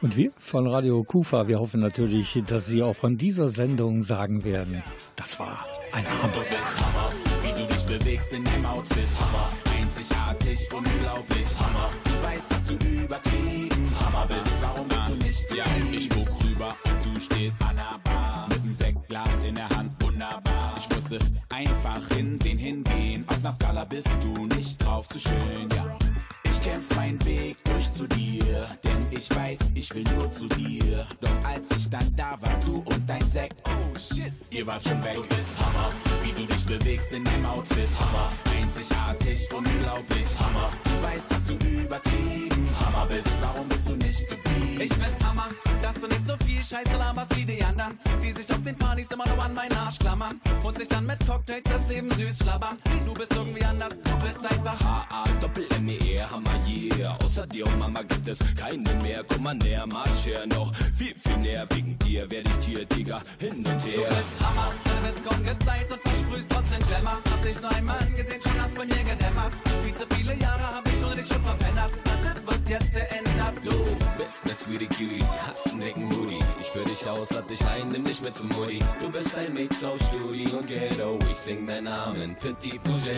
Und 0.00 0.16
wir 0.16 0.32
von 0.36 0.66
Radio 0.66 1.04
Kufa, 1.04 1.46
wir 1.46 1.60
hoffen 1.60 1.80
natürlich, 1.80 2.42
dass 2.46 2.66
Sie 2.66 2.82
auch 2.82 2.96
von 2.96 3.16
dieser 3.16 3.46
Sendung 3.46 4.02
sagen 4.02 4.42
werden, 4.42 4.82
das 5.14 5.38
war 5.38 5.64
ein 5.92 6.04
Hammer. 6.08 6.32
Du 6.32 6.40
bist 6.40 6.80
Hammer, 6.80 7.12
wie 7.42 7.60
du 7.60 7.66
dich 7.68 7.84
bewegst 7.84 8.32
in 8.32 8.42
deinem 8.42 8.66
Outfit. 8.66 9.06
Hammer, 9.20 9.52
einzigartig, 9.78 10.68
unglaublich. 10.72 11.46
Hammer, 11.60 11.90
du 12.02 12.22
weißt, 12.26 12.50
dass 12.50 12.64
du 12.64 12.74
übertrieben 12.74 13.92
Hammer 14.00 14.26
bist. 14.26 14.52
Warum 14.60 14.88
bist 14.88 15.08
du 15.08 15.14
nicht? 15.24 15.56
Ja, 15.56 15.64
ich 15.92 16.08
guck 16.10 16.44
rüber 16.44 16.74
und 16.84 17.14
du 17.14 17.20
stehst 17.20 17.62
an 17.62 17.76
der 17.76 17.98
Bar. 18.02 18.48
Mit 18.48 18.60
einem 18.60 18.74
Sektglas 18.74 19.44
in 19.46 19.54
der 19.54 19.68
Hand, 19.68 19.92
wunderbar. 20.02 20.74
Ich 20.78 20.88
musste 20.96 21.18
einfach 21.48 22.08
hinsehen, 22.08 22.58
hingehen. 22.58 23.24
Auf 23.28 23.38
einer 23.38 23.52
Skala 23.52 23.84
bist 23.84 24.08
du 24.20 24.46
nicht 24.46 24.84
drauf 24.84 25.08
zu 25.08 25.20
schön, 25.20 25.68
ja. 25.76 25.96
Ich 26.62 26.68
kämpf 26.68 26.94
meinen 26.94 27.24
Weg 27.24 27.56
durch 27.64 27.92
zu 27.92 28.06
dir, 28.06 28.68
denn 28.84 29.04
ich 29.10 29.28
weiß, 29.34 29.58
ich 29.74 29.92
will 29.92 30.04
nur 30.14 30.32
zu 30.32 30.46
dir. 30.46 31.04
Doch 31.20 31.44
als 31.44 31.68
ich 31.76 31.90
dann 31.90 32.14
da 32.14 32.38
war, 32.40 32.56
du 32.64 32.76
und 32.76 33.02
dein 33.04 33.28
Sekt, 33.28 33.56
oh 33.66 33.98
shit, 33.98 34.32
ihr 34.50 34.64
wart 34.64 34.84
schon 34.86 35.02
weg. 35.02 35.16
Du 35.16 35.22
bist 35.22 35.58
Hammer, 35.58 35.90
wie 36.22 36.30
du 36.30 36.46
dich 36.46 36.64
bewegst 36.64 37.12
in 37.12 37.24
deinem 37.24 37.46
Outfit, 37.46 37.88
Hammer. 37.98 38.30
Einzigartig, 38.56 39.48
unglaublich, 39.52 40.28
Hammer. 40.38 40.70
Du 40.84 41.02
weißt, 41.02 41.30
dass 41.32 41.44
du 41.46 41.54
übertrieben 41.54 42.68
Hammer 42.78 43.06
bist, 43.06 43.28
darum 43.40 43.68
bist 43.68 43.88
du 43.88 43.96
nicht 43.96 44.28
geblieben. 44.28 44.80
Ich 44.80 44.94
find's 44.94 45.24
Hammer, 45.24 45.48
dass 45.80 45.94
du 45.94 46.06
nicht 46.06 46.28
so 46.28 46.36
viel 46.46 46.62
Scheiße 46.62 46.96
laberst 46.96 47.36
wie 47.36 47.44
die 47.44 47.62
anderen, 47.64 47.98
die 48.22 48.30
sich 48.30 48.48
auf 48.52 48.62
den 48.62 48.78
Partys 48.78 49.08
immer 49.10 49.26
nur 49.26 49.42
an 49.42 49.52
meinen 49.52 49.76
Arsch 49.78 49.98
klammern 49.98 50.40
und 50.62 50.78
sich 50.78 50.86
dann 50.86 51.06
mit 51.06 51.26
Cocktails 51.26 51.64
das 51.64 51.88
Leben 51.88 52.10
süß 52.12 52.38
schlabbern. 52.38 52.76
Du 53.04 53.14
bist 53.14 53.34
irgendwie 53.34 53.64
anders, 53.64 53.90
du 53.90 54.16
bist 54.24 54.38
einfach 54.46 54.78
HA, 54.80 55.24
Doppel 55.40 55.66
M 55.76 55.88
E 55.88 56.14
R, 56.14 56.30
Hammer, 56.30 56.51
yeah. 56.68 57.16
Außer 57.24 57.46
dir 57.46 57.66
und 57.66 57.78
Mama 57.78 58.02
gibt 58.02 58.28
es 58.28 58.38
keine 58.56 58.94
mehr. 59.02 59.24
Komm 59.24 59.42
mal 59.44 59.54
näher, 59.54 59.86
marsch 59.86 60.26
her 60.26 60.46
noch 60.46 60.72
viel, 60.94 61.14
viel 61.18 61.36
näher. 61.38 61.66
Wegen 61.70 61.98
dir 61.98 62.30
werd 62.30 62.48
ich 62.48 62.58
dir, 62.66 62.84
Digga, 62.84 63.22
hin 63.38 63.56
und 63.56 63.64
Du 63.64 63.88
her. 63.88 64.08
bist 64.08 64.40
Hammer, 64.40 64.72
du 64.84 65.06
bist 65.06 65.24
kaum 65.24 65.44
gestylt 65.44 65.92
und 65.92 66.02
versprühst 66.02 66.48
trotzdem 66.48 66.80
Glamour. 66.88 67.18
Hab 67.30 67.42
dich 67.42 67.60
nur 67.60 67.70
einmal 67.70 67.98
angesehen, 67.98 68.42
schon 68.42 68.62
hat's 68.62 68.74
bei 68.74 68.84
mir 68.84 69.04
gedämmert. 69.04 69.52
Viel 69.82 69.94
zu 69.94 70.06
viele 70.14 70.34
Jahre 70.36 70.76
hab 70.76 70.88
ich 70.88 71.04
ohne 71.04 71.16
dich 71.16 71.26
schon 71.26 71.42
verpennt. 71.42 71.72
Jetzt 72.72 72.94
geändert, 72.94 73.58
du. 73.62 73.70
bist 74.16 74.46
ne 74.46 74.54
sweetie 74.54 74.86
Cutie, 74.86 75.22
hast 75.46 75.66
einen 75.72 75.80
dicken 75.80 76.08
Booty. 76.08 76.38
Ich 76.58 76.68
führ 76.68 76.86
dich 76.86 77.06
aus, 77.06 77.28
lad 77.28 77.50
dich 77.50 77.62
ein, 77.66 77.90
nimm 77.90 78.02
dich 78.02 78.22
mit 78.22 78.34
zum 78.34 78.48
Mutti. 78.48 78.80
Du 78.98 79.10
bist 79.10 79.34
ein 79.34 79.52
Mix 79.52 79.84
aus 79.84 80.00
Studi 80.08 80.46
und 80.46 80.66
Ghetto. 80.66 81.18
Ich 81.30 81.36
sing 81.36 81.66
deinen 81.66 81.84
Namen, 81.84 82.34
Petit 82.36 82.82
bist 82.82 83.10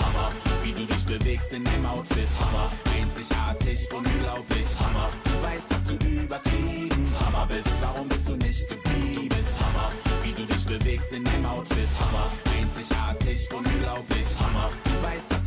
Hammer, 0.00 0.32
wie 0.62 0.72
du 0.72 0.86
dich 0.86 1.04
bewegst 1.04 1.52
in 1.52 1.62
deinem 1.62 1.84
Outfit. 1.84 2.26
Hammer, 2.40 2.72
einzigartig, 2.98 3.86
unglaublich. 3.92 4.68
Hammer, 4.80 5.10
du 5.24 5.42
weißt, 5.42 5.70
dass 5.70 5.84
du 5.84 5.94
übertrieben 6.08 7.12
Hammer 7.20 7.46
bist. 7.46 7.68
Darum 7.82 8.08
bist 8.08 8.26
du 8.26 8.36
nicht 8.36 8.66
geblieben. 8.66 9.44
Hammer, 9.60 9.92
wie 10.22 10.32
du 10.32 10.46
dich 10.46 10.64
bewegst 10.64 11.12
in 11.12 11.22
deinem 11.22 11.44
Outfit. 11.44 11.88
Hammer, 12.00 12.32
einzigartig, 12.58 13.46
unglaublich. 13.52 14.28
Hammer, 14.40 14.70
du 14.84 15.02
weißt, 15.02 15.30
dass 15.30 15.41